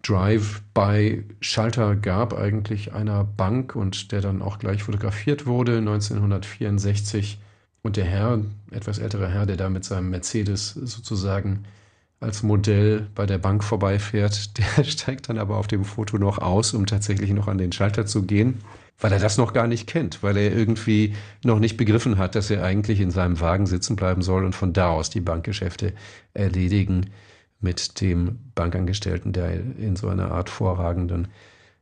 Drive-by-Schalter 0.04 1.96
gab, 1.96 2.34
eigentlich 2.34 2.94
einer 2.94 3.24
Bank 3.24 3.76
und 3.76 4.12
der 4.12 4.22
dann 4.22 4.42
auch 4.42 4.60
gleich 4.60 4.84
fotografiert 4.84 5.46
wurde 5.46 5.78
1964. 5.80 7.40
Und 7.82 7.98
der 7.98 8.06
Herr, 8.06 8.40
etwas 8.72 9.00
älterer 9.00 9.30
Herr, 9.30 9.46
der 9.46 9.58
da 9.58 9.70
mit 9.70 9.84
seinem 9.84 10.10
Mercedes 10.10 10.72
sozusagen 10.72 11.66
als 12.20 12.44
Modell 12.44 13.08
bei 13.16 13.26
der 13.26 13.38
Bank 13.38 13.64
vorbeifährt, 13.64 14.58
der 14.78 14.84
steigt 14.84 15.30
dann 15.30 15.38
aber 15.38 15.58
auf 15.58 15.68
dem 15.68 15.86
Foto 15.86 16.18
noch 16.18 16.40
aus, 16.40 16.74
um 16.74 16.86
tatsächlich 16.86 17.32
noch 17.32 17.48
an 17.48 17.58
den 17.58 17.72
Schalter 17.72 18.06
zu 18.06 18.24
gehen, 18.24 18.60
weil 19.00 19.14
er 19.14 19.20
das 19.20 19.38
noch 19.38 19.54
gar 19.54 19.68
nicht 19.68 19.88
kennt, 19.88 20.24
weil 20.24 20.36
er 20.36 20.54
irgendwie 20.54 21.16
noch 21.44 21.60
nicht 21.60 21.78
begriffen 21.78 22.18
hat, 22.18 22.36
dass 22.36 22.50
er 22.50 22.64
eigentlich 22.64 23.00
in 23.00 23.12
seinem 23.12 23.40
Wagen 23.40 23.66
sitzen 23.66 23.96
bleiben 23.96 24.22
soll 24.22 24.44
und 24.44 24.56
von 24.56 24.74
da 24.74 24.90
aus 24.90 25.10
die 25.10 25.22
Bankgeschäfte 25.22 25.94
erledigen 26.34 27.12
mit 27.60 28.02
dem 28.02 28.40
Bankangestellten, 28.56 29.34
der 29.34 29.54
in 29.54 29.96
so 29.96 30.08
einer 30.08 30.32
Art 30.32 30.50
vorragenden 30.50 31.28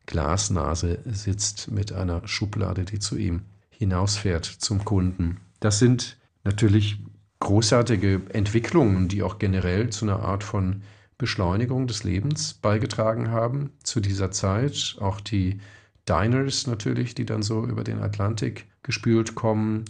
Glasnase 0.06 1.00
sitzt 1.06 1.70
mit 1.70 1.92
einer 1.92 2.28
Schublade, 2.28 2.86
die 2.86 3.00
zu 3.00 3.18
ihm 3.18 3.42
hinausfährt 3.70 4.46
zum 4.46 4.86
Kunden. 4.86 5.38
Das 5.60 5.80
sind 5.80 6.18
natürlich 6.44 7.00
großartige 7.40 8.22
Entwicklungen, 8.30 9.08
die 9.08 9.22
auch 9.22 9.38
generell 9.38 9.90
zu 9.90 10.06
einer 10.06 10.22
Art 10.22 10.44
von 10.44 10.82
Beschleunigung 11.18 11.88
des 11.88 12.04
Lebens 12.04 12.54
beigetragen 12.56 13.30
haben 13.30 13.72
zu 13.84 14.00
dieser 14.00 14.32
Zeit. 14.32 14.98
Auch 15.00 15.20
die 15.20 15.60
Diners 16.08 16.68
natürlich, 16.68 17.16
die 17.16 17.26
dann 17.26 17.44
so 17.44 17.66
über 17.66 17.84
den 17.84 18.00
Atlantik 18.00 18.66
gespült 18.84 19.36
kommen. 19.36 19.86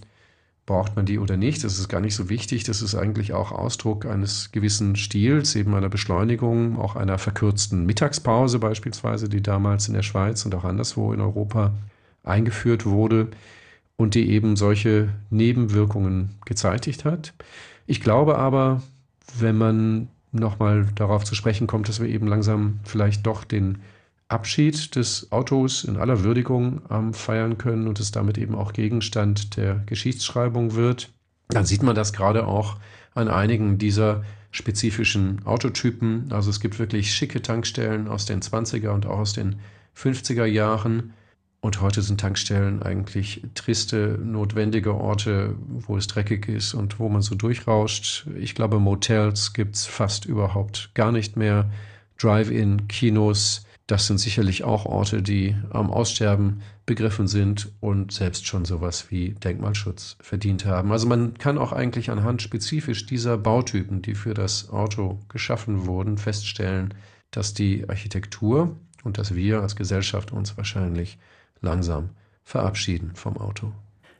Braucht 0.68 0.98
man 0.98 1.06
die 1.06 1.18
oder 1.18 1.38
nicht? 1.38 1.64
Das 1.64 1.80
ist 1.80 1.88
gar 1.88 2.02
nicht 2.02 2.14
so 2.14 2.28
wichtig. 2.28 2.66
Das 2.66 2.82
ist 2.82 2.94
eigentlich 2.94 3.32
auch 3.32 3.54
Ausdruck 3.54 4.06
eines 4.06 4.52
gewissen 4.52 4.98
Stils, 4.98 5.56
eben 5.56 5.74
einer 5.74 5.88
Beschleunigung, 5.88 6.78
auch 6.78 6.98
einer 6.98 7.18
verkürzten 7.18 7.86
Mittagspause 7.86 8.60
beispielsweise, 8.60 9.30
die 9.30 9.42
damals 9.42 9.88
in 9.88 9.94
der 9.94 10.04
Schweiz 10.04 10.44
und 10.44 10.54
auch 10.54 10.66
anderswo 10.66 11.14
in 11.14 11.22
Europa 11.22 11.74
eingeführt 12.26 12.86
wurde 12.86 13.30
und 13.96 14.14
die 14.14 14.30
eben 14.30 14.58
solche 14.58 15.08
Nebenwirkungen 15.30 16.36
gezeitigt 16.44 17.06
hat. 17.06 17.34
Ich 17.86 18.02
glaube 18.02 18.38
aber, 18.38 18.84
wenn 19.40 19.58
man 19.58 20.10
nochmal 20.34 20.86
darauf 20.96 21.24
zu 21.24 21.34
sprechen 21.34 21.68
kommt, 21.68 21.88
dass 21.88 22.02
wir 22.02 22.10
eben 22.10 22.28
langsam 22.28 22.82
vielleicht 22.84 23.26
doch 23.26 23.46
den 23.46 23.78
Abschied 24.30 24.96
des 24.96 25.32
Autos 25.32 25.84
in 25.84 25.98
aller 25.98 26.24
Würdigung 26.24 26.82
ähm, 26.90 27.14
feiern 27.14 27.58
können 27.58 27.88
und 27.88 28.00
es 28.00 28.12
damit 28.12 28.38
eben 28.38 28.56
auch 28.56 28.74
Gegenstand 28.74 29.56
der 29.58 29.76
Geschichtsschreibung 29.86 30.76
wird, 30.76 31.10
dann 31.50 31.66
sieht 31.66 31.84
man 31.84 31.96
das 31.96 32.12
gerade 32.12 32.46
auch 32.46 32.78
an 33.16 33.30
einigen 33.30 33.78
dieser 33.78 34.24
spezifischen 34.52 35.46
Autotypen. 35.46 36.32
Also 36.32 36.50
es 36.50 36.60
gibt 36.60 36.78
wirklich 36.80 37.14
schicke 37.14 37.42
Tankstellen 37.42 38.08
aus 38.08 38.26
den 38.26 38.42
20er 38.42 38.90
und 38.90 39.06
auch 39.06 39.20
aus 39.20 39.34
den 39.34 39.58
50er 39.96 40.46
Jahren, 40.46 41.14
und 41.60 41.82
heute 41.82 42.02
sind 42.02 42.22
Tankstellen 42.22 42.84
eigentlich 42.84 43.42
triste, 43.56 44.20
notwendige 44.24 44.94
Orte, 44.94 45.56
wo 45.68 45.98
es 45.98 46.08
dreckig 46.08 46.48
ist 46.48 46.74
und 46.74 47.00
wo 47.00 47.10
man 47.10 47.22
so 47.22 47.36
durchrauscht. 47.36 48.28
Ich 48.40 48.54
glaube, 48.54 48.80
Motels 48.80 49.54
gibt 49.54 49.76
es 49.76 49.86
fast 49.86 50.26
überhaupt 50.26 50.92
gar 50.94 51.12
nicht 51.12 51.36
mehr. 51.36 51.70
Drive-in, 52.20 52.88
Kinos, 52.88 53.66
das 53.88 54.06
sind 54.06 54.20
sicherlich 54.20 54.66
auch 54.66 54.86
Orte, 54.86 55.24
die 55.24 55.56
am 55.70 55.90
Aussterben 55.90 56.62
begriffen 56.86 57.28
sind 57.28 57.72
und 57.80 58.12
selbst 58.12 58.46
schon 58.46 58.66
sowas 58.66 59.10
wie 59.12 59.32
Denkmalschutz 59.32 60.18
verdient 60.20 60.66
haben. 60.66 60.92
Also 60.92 61.08
man 61.08 61.38
kann 61.38 61.58
auch 61.58 61.72
eigentlich 61.72 62.12
anhand 62.12 62.42
spezifisch 62.42 63.06
dieser 63.06 63.38
Bautypen, 63.38 64.02
die 64.02 64.14
für 64.14 64.34
das 64.34 64.70
Auto 64.70 65.20
geschaffen 65.30 65.86
wurden, 65.86 66.18
feststellen, 66.18 66.94
dass 67.32 67.54
die 67.54 67.88
Architektur 67.88 68.76
und 69.04 69.18
dass 69.18 69.36
wir 69.36 69.62
als 69.62 69.78
Gesellschaft 69.78 70.34
uns 70.34 70.58
wahrscheinlich 70.58 71.18
langsam 71.62 72.10
verabschieden 72.44 73.12
vom 73.16 73.38
Auto. 73.38 73.72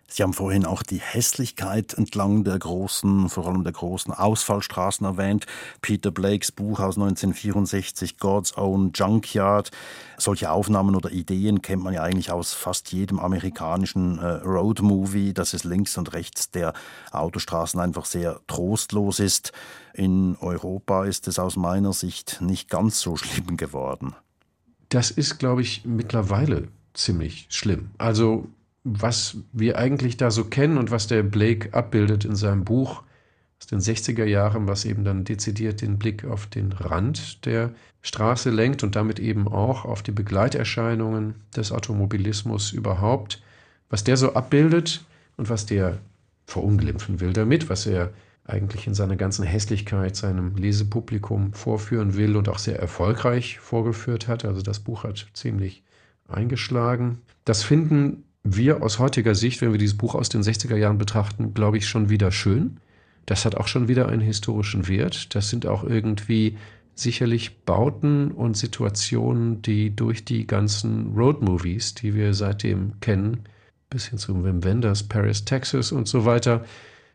Sie 0.10 0.24
haben 0.24 0.34
vorhin 0.34 0.66
auch 0.66 0.84
die 0.84 1.02
Hässlichkeit 1.02 1.94
entlang 1.94 2.46
der 2.46 2.58
großen, 2.58 3.28
vor 3.28 3.46
allem 3.46 3.66
der 3.66 3.74
großen 3.74 4.14
Ausfallstraßen 4.14 5.06
erwähnt. 5.06 5.46
Peter 5.82 6.12
Blakes 6.12 6.52
Buch 6.54 6.80
aus 6.80 6.96
1964, 6.96 8.18
God's 8.18 8.58
Own 8.58 8.92
Junkyard. 8.96 9.70
Solche 10.18 10.50
Aufnahmen 10.50 10.96
oder 10.96 11.12
Ideen 11.12 11.62
kennt 11.62 11.84
man 11.84 11.94
ja 11.94 12.04
eigentlich 12.04 12.32
aus 12.32 12.54
fast 12.54 12.94
jedem 12.94 13.20
amerikanischen 13.20 14.18
äh, 14.20 14.26
Roadmovie, 14.26 15.34
dass 15.34 15.54
es 15.54 15.66
links 15.66 15.98
und 15.98 16.14
rechts 16.14 16.52
der 16.52 16.74
Autostraßen 17.12 17.80
einfach 17.80 18.06
sehr 18.06 18.40
trostlos 18.48 19.20
ist. 19.20 19.52
In 19.94 20.38
Europa 20.40 21.04
ist 21.04 21.28
es 21.28 21.38
aus 21.38 21.58
meiner 21.58 21.92
Sicht 21.92 22.42
nicht 22.42 22.70
ganz 22.70 23.02
so 23.02 23.18
schlimm 23.18 23.58
geworden. 23.58 24.16
Das 24.88 25.12
ist, 25.12 25.38
glaube 25.38 25.64
ich, 25.64 25.84
mittlerweile 25.84 26.70
ziemlich 26.94 27.48
schlimm. 27.50 27.92
Also 27.98 28.48
was 28.88 29.38
wir 29.52 29.78
eigentlich 29.78 30.18
da 30.18 30.32
so 30.32 30.46
kennen 30.46 30.78
und 30.78 30.92
was 30.92 31.08
der 31.08 31.24
Blake 31.24 31.74
abbildet 31.74 32.26
in 32.26 32.36
seinem 32.36 32.64
Buch 32.64 33.04
aus 33.60 33.68
den 33.68 33.80
60er 33.80 34.26
Jahren, 34.26 34.68
was 34.68 34.86
eben 34.86 35.04
dann 35.04 35.24
dezidiert 35.24 35.82
den 35.82 35.98
Blick 35.98 36.26
auf 36.26 36.48
den 36.48 36.72
Rand 36.72 37.46
der 37.46 37.72
Straße 38.02 38.50
lenkt 38.50 38.84
und 38.84 38.96
damit 38.96 39.20
eben 39.20 39.48
auch 39.48 39.84
auf 39.86 40.04
die 40.04 40.12
Begleiterscheinungen 40.12 41.36
des 41.56 41.72
Automobilismus 41.72 42.72
überhaupt, 42.72 43.42
was 43.90 44.04
der 44.04 44.18
so 44.18 44.34
abbildet 44.34 45.06
und 45.38 45.50
was 45.50 45.66
der 45.66 45.98
verunglimpfen 46.46 47.20
will 47.20 47.34
damit, 47.34 47.70
was 47.70 47.86
er 47.86 48.14
eigentlich 48.46 48.88
in 48.88 48.94
seiner 48.94 49.18
ganzen 49.18 49.44
Hässlichkeit 49.44 50.16
seinem 50.16 50.56
Lesepublikum 50.56 51.52
vorführen 51.52 52.16
will 52.16 52.38
und 52.38 52.48
auch 52.48 52.60
sehr 52.60 52.80
erfolgreich 52.80 53.60
vorgeführt 53.60 54.30
hat. 54.30 54.46
Also 54.46 54.62
das 54.62 54.80
Buch 54.80 55.04
hat 55.04 55.28
ziemlich 55.34 55.84
eingeschlagen. 56.30 57.20
Das 57.44 57.64
finden 57.64 58.24
wir 58.56 58.84
aus 58.84 59.00
heutiger 59.00 59.36
Sicht, 59.36 59.62
wenn 59.62 59.72
wir 59.72 59.80
dieses 59.80 59.98
Buch 59.98 60.16
aus 60.16 60.30
den 60.30 60.42
60er 60.42 60.76
Jahren 60.76 60.98
betrachten, 60.98 61.54
glaube 61.54 61.78
ich, 61.78 61.88
schon 61.88 62.10
wieder 62.10 62.32
schön. 62.32 62.78
Das 63.26 63.46
hat 63.46 63.56
auch 63.56 63.68
schon 63.68 63.88
wieder 63.88 64.08
einen 64.08 64.22
historischen 64.22 64.88
Wert. 64.88 65.36
Das 65.36 65.50
sind 65.50 65.66
auch 65.66 65.84
irgendwie 65.84 66.58
sicherlich 66.96 67.60
Bauten 67.60 68.32
und 68.32 68.58
Situationen, 68.58 69.62
die 69.62 69.96
durch 69.96 70.26
die 70.26 70.48
ganzen 70.48 71.14
Road-Movies, 71.16 71.94
die 71.96 72.16
wir 72.16 72.34
seitdem 72.34 73.00
kennen, 73.02 73.42
bis 73.90 74.08
hin 74.08 74.18
zu 74.18 74.44
Wim 74.44 74.64
Wenders, 74.64 75.04
Paris, 75.04 75.46
Texas 75.46 75.92
und 75.92 76.08
so 76.08 76.26
weiter, 76.26 76.66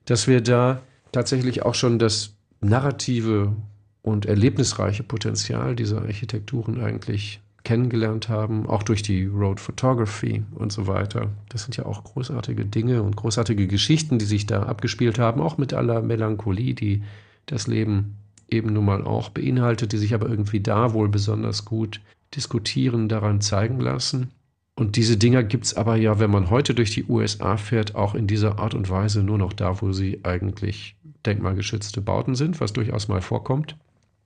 dass 0.05 0.29
wir 0.29 0.41
da 0.41 0.83
tatsächlich 1.11 1.63
auch 1.63 1.75
schon 1.75 1.99
das 1.99 2.35
narrative 2.61 3.55
und 4.03 4.27
erlebnisreiche 4.27 5.03
Potenzial 5.03 5.77
dieser 5.77 6.03
Architekturen 6.03 6.81
eigentlich 6.81 7.42
kennengelernt 7.65 8.29
haben, 8.29 8.67
auch 8.67 8.83
durch 8.83 9.03
die 9.03 9.25
Road 9.27 9.61
Photography 9.61 10.43
und 10.55 10.73
so 10.73 10.87
weiter. 10.87 11.29
Das 11.49 11.63
sind 11.65 11.77
ja 11.77 11.87
auch 11.87 12.03
großartige 12.05 12.65
Dinge 12.65 13.03
und 13.03 13.17
großartige 13.17 13.67
Geschichten, 13.67 14.19
die 14.19 14.25
sich 14.25 14.47
da 14.47 14.65
abgespielt 14.65 15.19
haben, 15.19 15.41
auch 15.41 15.59
mit 15.59 15.73
aller 15.73 16.03
Melancholie, 16.03 16.75
die 16.75 17.03
das 17.47 17.67
Leben 17.67 18.17
eben 18.49 18.73
nun 18.73 18.85
mal 18.85 19.05
auch 19.05 19.31
beinhaltet, 19.31 19.93
die 19.93 19.99
sich 19.99 20.15
aber 20.15 20.29
irgendwie 20.29 20.61
da 20.61 20.93
wohl 20.93 21.09
besonders 21.09 21.65
gut 21.65 22.01
diskutieren, 22.35 23.09
daran 23.09 23.41
zeigen 23.41 23.81
lassen. 23.81 24.31
Und 24.75 24.97
diese 24.97 25.17
Dinger 25.17 25.43
gibt 25.43 25.65
es 25.65 25.75
aber 25.75 25.97
ja, 25.97 26.19
wenn 26.19 26.31
man 26.31 26.51
heute 26.51 26.75
durch 26.75 26.91
die 26.91 27.05
USA 27.05 27.57
fährt, 27.57 27.95
auch 27.95 28.15
in 28.15 28.27
dieser 28.27 28.59
Art 28.59 28.75
und 28.75 28.89
Weise 28.89 29.23
nur 29.23 29.39
noch 29.39 29.53
da, 29.53 29.81
wo 29.83 29.93
sie 29.93 30.21
eigentlich 30.25 30.97
denkmalgeschützte 31.27 32.01
Bauten 32.01 32.35
sind, 32.35 32.61
was 32.61 32.73
durchaus 32.73 33.09
mal 33.09 33.21
vorkommt. 33.21 33.77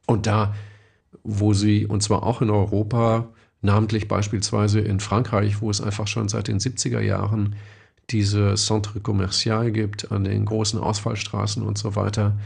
Und 0.07 0.27
da 0.27 0.55
wo 1.27 1.53
sie, 1.53 1.87
und 1.87 2.03
zwar 2.03 2.23
auch 2.23 2.41
in 2.41 2.51
Europa, 2.51 3.29
namentlich 3.63 4.09
beispielsweise 4.09 4.81
in 4.81 5.01
Frankreich, 5.01 5.61
wo 5.61 5.71
es 5.71 5.81
einfach 5.81 6.07
schon 6.07 6.29
seit 6.29 6.49
den 6.49 6.59
70er 6.59 7.01
Jahren 7.01 7.57
diese 8.11 8.55
Centre 8.55 9.01
Commercial 9.01 9.73
gibt 9.73 10.13
an 10.13 10.25
den 10.25 10.45
großen 10.45 10.79
Ausfallstraßen 10.79 11.63
und 11.63 11.77
so 11.77 11.97
weiter, 11.97 12.39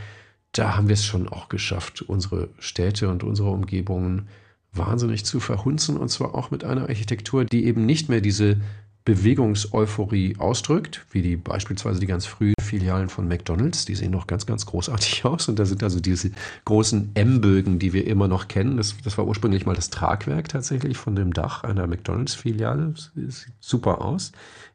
da 0.53 0.77
haben 0.77 0.89
wir 0.89 0.95
es 0.95 1.05
schon 1.05 1.29
auch 1.29 1.49
geschafft, 1.49 2.03
unsere 2.03 2.49
Städte 2.59 3.09
und 3.09 3.23
unsere 3.23 3.51
Umgebungen 3.51 4.29
wahnsinnig 4.73 5.25
zu 5.25 5.41
verhunzen 5.41 5.97
und 5.97 6.09
zwar 6.09 6.35
auch 6.35 6.51
mit 6.51 6.65
einer 6.65 6.89
Architektur, 6.89 7.45
die 7.45 7.67
eben 7.67 7.87
nicht 7.87 8.09
mehr 8.09 8.21
diese 8.21 8.57
Bewegungseuphorie 9.05 10.37
ausdrückt, 10.39 11.05
wie 11.11 11.23
die 11.23 11.37
beispielsweise 11.37 12.01
die 12.01 12.07
ganz 12.07 12.27
frühen 12.27 12.55
Filialen 12.71 13.09
von 13.09 13.29
McDonalds, 13.29 13.85
die 13.85 13.95
sehen 13.95 14.13
noch 14.13 14.27
ganz, 14.27 14.47
ganz 14.47 14.65
großartig 14.67 15.25
aus. 15.25 15.49
Und 15.49 15.59
da 15.59 15.67
sind 15.67 15.83
also 15.83 16.01
diese 16.01 16.31
großen 16.65 17.11
M-Bögen, 17.15 17.79
die 17.79 17.93
wir 17.93 18.07
immer 18.07 18.29
noch 18.29 18.49
kennen. 18.49 18.77
Das, 18.77 18.95
das 19.05 19.19
war 19.19 19.27
ursprünglich 19.27 19.67
mal 19.67 19.75
das 19.75 19.91
Tragwerk 19.91 20.49
tatsächlich 20.49 20.97
von 20.97 21.15
dem 21.15 21.33
Dach 21.33 21.65
einer 21.65 21.87
McDonalds-Filiale. 21.87 22.95
Sieht 22.97 23.53
super 23.61 24.03
aus. 24.03 24.33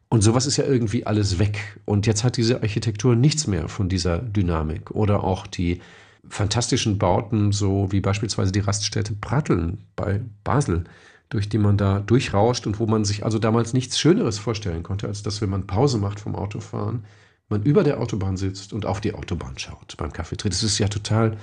Und 0.08 0.22
sowas 0.22 0.46
ist 0.46 0.56
ja 0.56 0.64
irgendwie 0.64 1.06
alles 1.06 1.38
weg. 1.38 1.78
Und 1.84 2.06
jetzt 2.06 2.22
hat 2.22 2.36
diese 2.36 2.62
Architektur 2.62 3.16
nichts 3.16 3.46
mehr 3.46 3.68
von 3.68 3.88
dieser 3.88 4.18
Dynamik. 4.18 4.90
Oder 4.92 5.24
auch 5.24 5.46
die 5.46 5.80
fantastischen 6.28 6.98
Bauten, 6.98 7.52
so 7.52 7.90
wie 7.92 8.00
beispielsweise 8.00 8.52
die 8.52 8.60
Raststätte 8.60 9.14
Pratteln 9.14 9.78
bei 9.96 10.20
Basel 10.44 10.84
durch 11.28 11.48
die 11.48 11.58
man 11.58 11.76
da 11.76 12.00
durchrauscht 12.00 12.66
und 12.66 12.78
wo 12.78 12.86
man 12.86 13.04
sich 13.04 13.24
also 13.24 13.38
damals 13.38 13.72
nichts 13.72 13.98
Schöneres 13.98 14.38
vorstellen 14.38 14.82
konnte, 14.82 15.08
als 15.08 15.22
dass, 15.22 15.40
wenn 15.40 15.50
man 15.50 15.66
Pause 15.66 15.98
macht 15.98 16.20
vom 16.20 16.36
Autofahren, 16.36 17.04
man 17.48 17.62
über 17.62 17.84
der 17.84 18.00
Autobahn 18.00 18.36
sitzt 18.36 18.72
und 18.72 18.86
auf 18.86 19.00
die 19.00 19.14
Autobahn 19.14 19.58
schaut 19.58 19.96
beim 19.96 20.12
Kaffeetrinken. 20.12 20.58
Das 20.58 20.62
ist 20.62 20.78
ja 20.78 20.88
total 20.88 21.36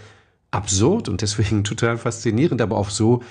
absurd 0.51 1.09
und 1.09 1.21
deswegen 1.21 1.63
total 1.63 1.97
faszinierend, 1.97 2.61
aber 2.61 2.77
auch 2.77 2.89
so 2.89 3.23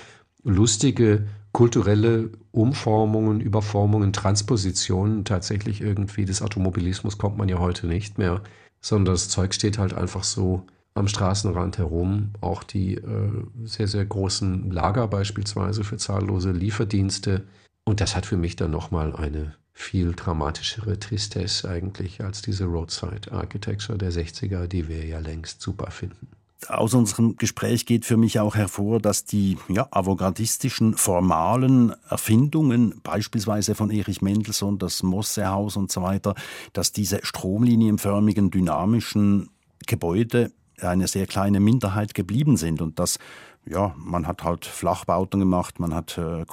lustige 0.43 1.27
kulturelle 1.53 2.31
Umformungen, 2.51 3.39
Überformungen, 3.39 4.11
Transpositionen 4.11 5.23
tatsächlich 5.23 5.81
irgendwie 5.81 6.25
des 6.25 6.41
Automobilismus 6.41 7.17
kommt 7.17 7.37
man 7.37 7.47
ja 7.47 7.59
heute 7.59 7.87
nicht 7.87 8.17
mehr, 8.17 8.41
sondern 8.81 9.13
das 9.13 9.29
Zeug 9.29 9.53
steht 9.53 9.77
halt 9.77 9.93
einfach 9.93 10.23
so 10.23 10.65
am 10.95 11.07
Straßenrand 11.07 11.77
herum. 11.77 12.31
Auch 12.41 12.63
die 12.63 12.95
äh, 12.95 13.31
sehr, 13.63 13.87
sehr 13.87 14.05
großen 14.05 14.71
Lager 14.71 15.07
beispielsweise 15.07 15.83
für 15.83 15.97
zahllose 15.97 16.51
Lieferdienste. 16.51 17.43
Und 17.85 18.01
das 18.01 18.15
hat 18.15 18.25
für 18.25 18.37
mich 18.37 18.55
dann 18.55 18.71
nochmal 18.71 19.15
eine 19.15 19.55
viel 19.73 20.13
dramatischere 20.13 20.99
Tristesse 20.99 21.69
eigentlich 21.69 22.23
als 22.23 22.41
diese 22.41 22.65
Roadside 22.65 23.31
Architecture 23.31 23.97
der 23.97 24.11
60er, 24.11 24.67
die 24.67 24.87
wir 24.87 25.05
ja 25.05 25.19
längst 25.19 25.61
super 25.61 25.91
finden. 25.91 26.27
Aus 26.69 26.93
unserem 26.93 27.35
Gespräch 27.35 27.85
geht 27.85 28.05
für 28.05 28.15
mich 28.15 28.39
auch 28.39 28.55
hervor, 28.55 28.99
dass 28.99 29.25
die 29.25 29.57
ja, 29.67 29.87
avantgardistischen, 29.91 30.95
formalen 30.95 31.93
Erfindungen, 32.09 33.01
beispielsweise 33.03 33.75
von 33.75 33.91
Erich 33.91 34.21
Mendelssohn, 34.21 34.77
das 34.77 35.03
Mossehaus 35.03 35.75
und 35.75 35.91
so 35.91 36.01
weiter, 36.01 36.35
dass 36.71 36.93
diese 36.93 37.19
stromlinienförmigen, 37.23 38.49
dynamischen 38.49 39.49
Gebäude 39.87 40.51
eine 40.81 41.07
sehr 41.07 41.27
kleine 41.27 41.59
Minderheit 41.59 42.13
geblieben 42.13 42.57
sind 42.57 42.81
und 42.81 42.99
dass 42.99 43.19
ja, 43.65 43.93
man 43.97 44.27
hat 44.27 44.43
halt 44.43 44.65
Flachbauten 44.65 45.39
gemacht, 45.39 45.79
man 45.79 45.93
hat 45.93 46.17
äh, 46.17 46.41
äh, 46.41 46.45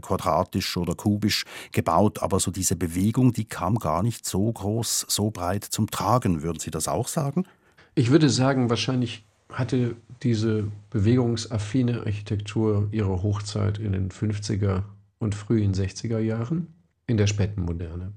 quadratisch 0.00 0.76
oder 0.76 0.94
kubisch 0.94 1.44
gebaut, 1.72 2.22
aber 2.22 2.40
so 2.40 2.50
diese 2.50 2.76
Bewegung, 2.76 3.32
die 3.32 3.44
kam 3.44 3.76
gar 3.78 4.02
nicht 4.02 4.24
so 4.26 4.52
groß, 4.52 5.06
so 5.08 5.30
breit 5.30 5.64
zum 5.64 5.90
Tragen. 5.90 6.42
Würden 6.42 6.60
Sie 6.60 6.70
das 6.70 6.88
auch 6.88 7.08
sagen? 7.08 7.44
Ich 7.94 8.10
würde 8.10 8.28
sagen, 8.28 8.70
wahrscheinlich 8.70 9.24
hatte 9.50 9.96
diese 10.22 10.68
bewegungsaffine 10.90 12.00
Architektur 12.00 12.88
ihre 12.90 13.22
Hochzeit 13.22 13.78
in 13.78 13.92
den 13.92 14.10
50er 14.10 14.82
und 15.18 15.34
frühen 15.34 15.74
60er 15.74 16.18
Jahren 16.18 16.68
in 17.06 17.16
der 17.16 17.26
späten 17.26 17.62
Moderne. 17.62 18.12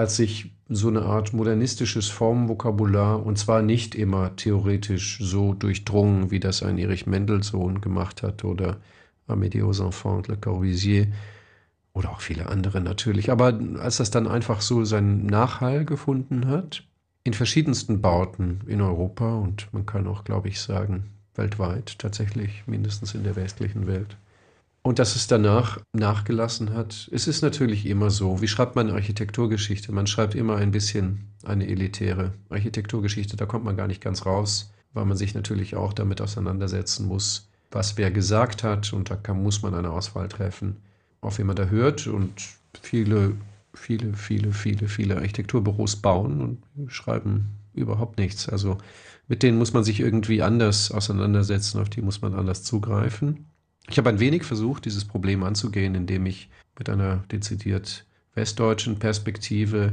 Als 0.00 0.16
sich 0.16 0.50
so 0.70 0.88
eine 0.88 1.02
Art 1.02 1.34
modernistisches 1.34 2.08
Formenvokabular, 2.08 3.26
und 3.26 3.36
zwar 3.36 3.60
nicht 3.60 3.94
immer 3.94 4.34
theoretisch 4.34 5.18
so 5.20 5.52
durchdrungen, 5.52 6.30
wie 6.30 6.40
das 6.40 6.62
ein 6.62 6.78
Erich 6.78 7.06
Mendelssohn 7.06 7.82
gemacht 7.82 8.22
hat 8.22 8.42
oder 8.42 8.78
Amédée 9.28 9.60
Enfants 9.60 10.26
Le 10.26 10.38
Corbusier 10.38 11.08
oder 11.92 12.12
auch 12.12 12.22
viele 12.22 12.48
andere 12.48 12.80
natürlich, 12.80 13.30
aber 13.30 13.60
als 13.78 13.98
das 13.98 14.10
dann 14.10 14.26
einfach 14.26 14.62
so 14.62 14.86
seinen 14.86 15.26
Nachhall 15.26 15.84
gefunden 15.84 16.46
hat, 16.46 16.82
in 17.22 17.34
verschiedensten 17.34 18.00
Bauten 18.00 18.60
in 18.66 18.80
Europa 18.80 19.34
und 19.34 19.68
man 19.74 19.84
kann 19.84 20.06
auch, 20.06 20.24
glaube 20.24 20.48
ich, 20.48 20.62
sagen, 20.62 21.10
weltweit 21.34 21.98
tatsächlich, 21.98 22.62
mindestens 22.66 23.14
in 23.14 23.22
der 23.22 23.36
westlichen 23.36 23.86
Welt. 23.86 24.16
Und 24.82 24.98
dass 24.98 25.14
es 25.14 25.26
danach 25.26 25.78
nachgelassen 25.92 26.72
hat, 26.72 27.10
es 27.12 27.26
ist 27.26 27.42
natürlich 27.42 27.84
immer 27.84 28.10
so. 28.10 28.40
Wie 28.40 28.48
schreibt 28.48 28.76
man 28.76 28.90
Architekturgeschichte? 28.90 29.92
Man 29.92 30.06
schreibt 30.06 30.34
immer 30.34 30.56
ein 30.56 30.70
bisschen 30.70 31.32
eine 31.44 31.68
elitäre 31.68 32.32
Architekturgeschichte. 32.48 33.36
Da 33.36 33.44
kommt 33.44 33.64
man 33.64 33.76
gar 33.76 33.86
nicht 33.86 34.00
ganz 34.00 34.24
raus, 34.24 34.72
weil 34.94 35.04
man 35.04 35.18
sich 35.18 35.34
natürlich 35.34 35.76
auch 35.76 35.92
damit 35.92 36.22
auseinandersetzen 36.22 37.06
muss, 37.06 37.50
was 37.70 37.98
wer 37.98 38.10
gesagt 38.10 38.62
hat. 38.62 38.92
Und 38.94 39.10
da 39.10 39.16
kann, 39.16 39.42
muss 39.42 39.60
man 39.60 39.74
eine 39.74 39.90
Auswahl 39.90 40.28
treffen, 40.28 40.76
auf 41.20 41.38
wen 41.38 41.46
man 41.46 41.56
da 41.56 41.66
hört. 41.66 42.06
Und 42.06 42.32
viele 42.80 43.34
viele, 43.74 44.14
viele, 44.14 44.52
viele, 44.52 44.88
viele 44.88 45.16
Architekturbüros 45.16 45.96
bauen 45.96 46.58
und 46.76 46.92
schreiben 46.92 47.56
überhaupt 47.74 48.18
nichts. 48.18 48.48
Also 48.48 48.78
mit 49.28 49.42
denen 49.42 49.58
muss 49.58 49.72
man 49.72 49.84
sich 49.84 50.00
irgendwie 50.00 50.42
anders 50.42 50.90
auseinandersetzen, 50.90 51.80
auf 51.80 51.88
die 51.88 52.02
muss 52.02 52.20
man 52.20 52.34
anders 52.34 52.64
zugreifen. 52.64 53.46
Ich 53.90 53.98
habe 53.98 54.08
ein 54.08 54.20
wenig 54.20 54.44
versucht, 54.44 54.84
dieses 54.84 55.04
Problem 55.04 55.42
anzugehen, 55.42 55.96
indem 55.96 56.24
ich 56.24 56.48
mit 56.78 56.88
einer 56.88 57.24
dezidiert 57.32 58.06
westdeutschen 58.34 59.00
Perspektive 59.00 59.92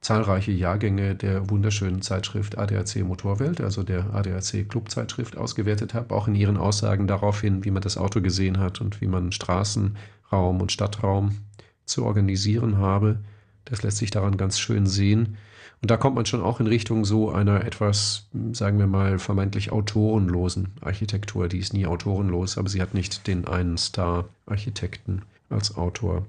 zahlreiche 0.00 0.50
Jahrgänge 0.50 1.14
der 1.14 1.48
wunderschönen 1.48 2.02
Zeitschrift 2.02 2.58
ADAC 2.58 3.04
Motorwelt, 3.04 3.60
also 3.60 3.84
der 3.84 4.12
ADAC 4.12 4.68
Clubzeitschrift, 4.68 5.36
ausgewertet 5.36 5.94
habe, 5.94 6.12
auch 6.12 6.26
in 6.26 6.34
ihren 6.34 6.56
Aussagen 6.56 7.06
darauf 7.06 7.40
hin, 7.40 7.64
wie 7.64 7.70
man 7.70 7.82
das 7.82 7.96
Auto 7.96 8.20
gesehen 8.20 8.58
hat 8.58 8.80
und 8.80 9.00
wie 9.00 9.06
man 9.06 9.30
Straßenraum 9.30 10.60
und 10.60 10.72
Stadtraum 10.72 11.38
zu 11.84 12.04
organisieren 12.04 12.78
habe. 12.78 13.20
Das 13.64 13.84
lässt 13.84 13.98
sich 13.98 14.10
daran 14.10 14.36
ganz 14.36 14.58
schön 14.58 14.86
sehen. 14.86 15.36
Und 15.86 15.90
da 15.92 15.96
kommt 15.98 16.16
man 16.16 16.26
schon 16.26 16.42
auch 16.42 16.58
in 16.58 16.66
Richtung 16.66 17.04
so 17.04 17.30
einer 17.30 17.64
etwas, 17.64 18.26
sagen 18.50 18.80
wir 18.80 18.88
mal, 18.88 19.20
vermeintlich 19.20 19.70
autorenlosen 19.70 20.70
Architektur. 20.80 21.46
Die 21.46 21.60
ist 21.60 21.74
nie 21.74 21.86
autorenlos, 21.86 22.58
aber 22.58 22.68
sie 22.68 22.82
hat 22.82 22.92
nicht 22.92 23.28
den 23.28 23.46
einen 23.46 23.78
Star-Architekten 23.78 25.22
als 25.48 25.76
Autor. 25.76 26.26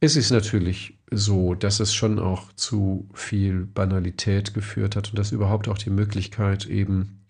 Es 0.00 0.16
ist 0.16 0.30
natürlich 0.30 0.96
so, 1.10 1.52
dass 1.52 1.80
es 1.80 1.92
schon 1.92 2.18
auch 2.18 2.50
zu 2.54 3.06
viel 3.12 3.66
Banalität 3.66 4.54
geführt 4.54 4.96
hat 4.96 5.10
und 5.10 5.18
dass 5.18 5.32
überhaupt 5.32 5.68
auch 5.68 5.76
die 5.76 5.90
Möglichkeit, 5.90 6.64
eben 6.64 7.20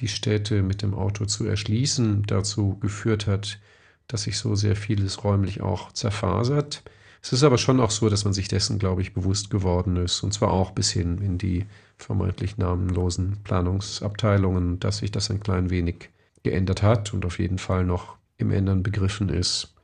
die 0.00 0.08
Städte 0.08 0.62
mit 0.62 0.82
dem 0.82 0.92
Auto 0.92 1.24
zu 1.24 1.46
erschließen, 1.46 2.24
dazu 2.26 2.76
geführt 2.78 3.26
hat, 3.26 3.58
dass 4.06 4.24
sich 4.24 4.36
so 4.36 4.54
sehr 4.54 4.76
vieles 4.76 5.24
räumlich 5.24 5.62
auch 5.62 5.92
zerfasert. 5.92 6.82
Es 7.22 7.32
ist 7.32 7.42
aber 7.42 7.58
schon 7.58 7.80
auch 7.80 7.90
so, 7.90 8.08
dass 8.08 8.24
man 8.24 8.32
sich 8.32 8.48
dessen, 8.48 8.78
glaube 8.78 9.02
ich, 9.02 9.12
bewusst 9.12 9.50
geworden 9.50 9.96
ist. 9.96 10.22
Und 10.22 10.32
zwar 10.32 10.52
auch 10.52 10.70
bis 10.70 10.90
hin 10.90 11.18
in 11.18 11.36
die 11.36 11.66
vermeintlich 11.98 12.56
namenlosen 12.56 13.38
Planungsabteilungen, 13.44 14.80
dass 14.80 14.98
sich 14.98 15.10
das 15.10 15.30
ein 15.30 15.40
klein 15.40 15.70
wenig 15.70 16.08
geändert 16.42 16.82
hat 16.82 17.12
und 17.12 17.26
auf 17.26 17.38
jeden 17.38 17.58
Fall 17.58 17.84
noch 17.84 18.16
im 18.38 18.50
Ändern 18.50 18.82
begriffen 18.82 19.28
ist. 19.28 19.74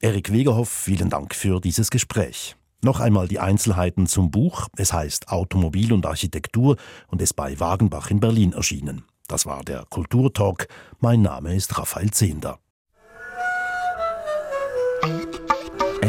Erik 0.00 0.32
Wegerhoff, 0.32 0.68
vielen 0.68 1.10
Dank 1.10 1.34
für 1.34 1.60
dieses 1.60 1.90
Gespräch. 1.90 2.56
Noch 2.84 2.98
einmal 2.98 3.28
die 3.28 3.38
Einzelheiten 3.38 4.06
zum 4.06 4.30
Buch. 4.30 4.68
Es 4.76 4.92
heißt 4.92 5.28
Automobil 5.28 5.92
und 5.92 6.06
Architektur 6.06 6.76
und 7.08 7.22
ist 7.22 7.34
bei 7.34 7.58
Wagenbach 7.60 8.10
in 8.10 8.18
Berlin 8.18 8.52
erschienen. 8.52 9.04
Das 9.28 9.46
war 9.46 9.62
der 9.62 9.84
Kulturtalk. 9.88 10.66
Mein 10.98 11.22
Name 11.22 11.54
ist 11.54 11.78
Raphael 11.78 12.10
Zehnder. 12.10 12.58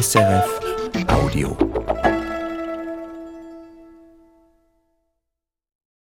SRF 0.04 0.60
Audio. 1.08 2.33